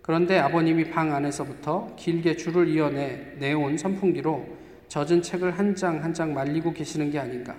그런데 0.04 0.38
아버님이 0.38 0.92
방 0.92 1.12
안에서부터 1.12 1.96
길게 1.98 2.38
줄을 2.38 2.68
이어내 2.68 3.38
내온 3.40 3.76
선풍기로 3.76 4.46
젖은 4.88 5.24
책을 5.24 5.58
한장 5.58 6.04
한 6.04 6.14
장 6.14 6.36
말리고 6.36 6.74
계시는 6.74 7.10
게 7.10 7.18
아닌가. 7.18 7.56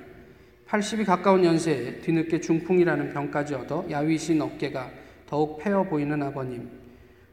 80이 0.68 1.04
가까운 1.04 1.44
연세에 1.44 1.98
뒤늦게 2.02 2.40
중풍이라는 2.40 3.12
병까지 3.12 3.54
얻어 3.56 3.84
야위신 3.90 4.40
어깨가 4.40 4.90
더욱 5.26 5.58
패어 5.58 5.82
보이는 5.82 6.22
아버님. 6.22 6.70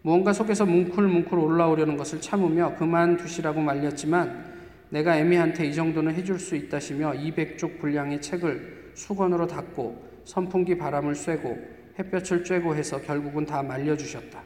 무언가 0.02 0.34
속에서 0.34 0.66
뭉클뭉클 0.66 1.38
올라오려는 1.38 1.96
것을 1.96 2.22
참으며 2.22 2.76
그만두시라고 2.76 3.62
말렸지만 3.62 4.56
내가 4.90 5.20
애미한테 5.20 5.68
이 5.68 5.76
정도는 5.76 6.16
해줄 6.16 6.40
수 6.40 6.56
있다시며 6.56 7.14
200쪽 7.14 7.80
분량의 7.80 8.20
책을 8.20 8.94
수건으로 8.96 9.46
닫고 9.46 10.15
선풍기 10.26 10.78
바람을 10.78 11.16
쐬고 11.16 11.58
햇볕을 11.98 12.44
쬐고 12.44 12.76
해서 12.76 13.00
결국은 13.02 13.46
다 13.46 13.64
말려주셨다. 13.64 14.44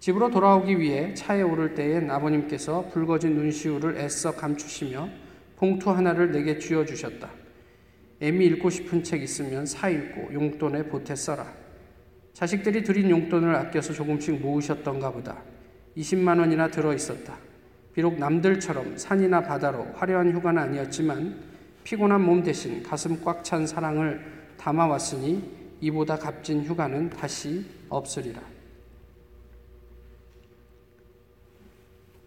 집으로 0.00 0.30
돌아오기 0.30 0.80
위해 0.80 1.14
차에 1.14 1.42
오를 1.42 1.74
때엔 1.74 2.10
아버님께서 2.10 2.88
붉어진 2.92 3.36
눈시울을 3.36 3.96
애써 3.96 4.34
감추시며 4.34 5.08
봉투 5.56 5.90
하나를 5.90 6.32
내게 6.32 6.58
쥐어주셨다. 6.58 7.30
애미 8.20 8.46
읽고 8.46 8.70
싶은 8.70 9.02
책 9.02 9.22
있으면 9.22 9.66
사 9.66 9.88
읽고 9.88 10.34
용돈에 10.34 10.84
보태 10.84 11.14
써라. 11.14 11.52
자식들이 12.32 12.82
드린 12.82 13.08
용돈을 13.10 13.54
아껴서 13.54 13.92
조금씩 13.92 14.40
모으셨던가 14.40 15.12
보다. 15.12 15.42
20만 15.96 16.40
원이나 16.40 16.68
들어 16.68 16.92
있었다. 16.92 17.38
비록 17.94 18.18
남들처럼 18.18 18.98
산이나 18.98 19.42
바다로 19.42 19.86
화려한 19.94 20.32
휴가는 20.32 20.60
아니었지만 20.60 21.36
피곤한 21.84 22.20
몸 22.20 22.42
대신 22.42 22.82
가슴 22.82 23.22
꽉 23.22 23.44
찬 23.44 23.66
사랑을 23.66 24.33
담아왔으니 24.56 25.76
이보다 25.80 26.18
값진 26.18 26.64
휴가는 26.64 27.10
다시 27.10 27.64
없으리라. 27.88 28.42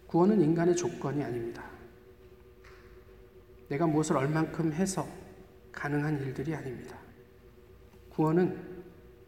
구원은 0.06 0.40
인간의 0.40 0.76
조건이 0.76 1.22
아닙니다. 1.22 1.64
내가 3.68 3.86
무엇을 3.86 4.16
얼만큼 4.16 4.72
해서 4.72 5.06
가능한 5.72 6.20
일들이 6.22 6.54
아닙니다. 6.54 6.98
구원은 8.10 8.84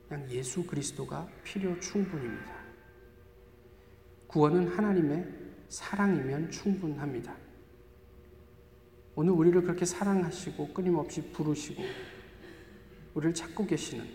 그냥 0.08 0.30
예수 0.30 0.66
그리스도가 0.66 1.28
필요 1.44 1.78
충분입니다. 1.78 2.60
구원은 4.26 4.68
하나님의 4.68 5.26
사랑이면 5.68 6.50
충분합니다. 6.50 7.36
오늘 9.14 9.32
우리를 9.32 9.62
그렇게 9.62 9.84
사랑하시고 9.84 10.68
끊임없이 10.68 11.30
부르시고 11.30 11.82
우리를 13.14 13.35
찾고 13.35 13.66
계시는 13.66 14.07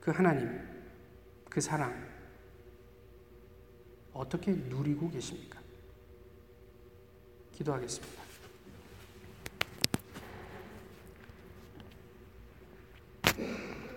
그 0.00 0.10
하나님, 0.10 0.60
그 1.48 1.60
사랑 1.60 1.94
어떻게 4.12 4.52
누리고 4.52 5.10
계십니까? 5.10 5.60
기도하겠습니다. 7.52 8.22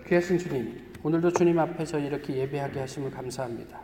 귀하신 0.06 0.38
주님, 0.38 0.92
오늘도 1.02 1.32
주님 1.32 1.58
앞에 1.58 1.84
저희 1.84 2.06
이렇게 2.06 2.36
예배하게 2.36 2.80
하심을 2.80 3.10
감사합니다. 3.10 3.80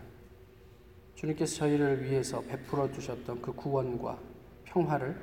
주님께서 1.16 1.56
저희를 1.56 2.04
위해서 2.04 2.40
베풀어 2.42 2.90
주셨던 2.92 3.42
그 3.42 3.52
구원과 3.52 4.20
평화를 4.64 5.16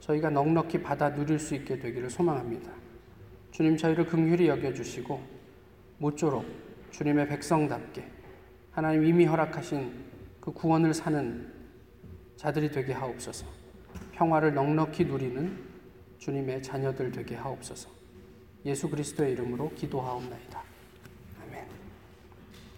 저희가 0.00 0.30
넉넉히 0.30 0.82
받아 0.82 1.14
누릴 1.14 1.38
수 1.38 1.54
있게 1.54 1.78
되기를 1.78 2.10
소망합니다. 2.10 2.79
주님 3.50 3.76
저희를 3.76 4.06
긍휼히 4.06 4.48
여겨 4.48 4.72
주시고 4.72 5.20
모쪼록 5.98 6.44
주님의 6.90 7.28
백성답게 7.28 8.04
하나님 8.70 9.04
이미 9.04 9.26
허락하신 9.26 9.92
그 10.40 10.52
구원을 10.52 10.94
사는 10.94 11.52
자들이 12.36 12.70
되게 12.70 12.92
하옵소서. 12.92 13.46
평화를 14.12 14.54
넉넉히 14.54 15.04
누리는 15.04 15.58
주님의 16.18 16.62
자녀들 16.62 17.10
되게 17.10 17.34
하옵소서. 17.34 17.90
예수 18.64 18.88
그리스도의 18.88 19.32
이름으로 19.32 19.72
기도하옵나이다. 19.74 20.69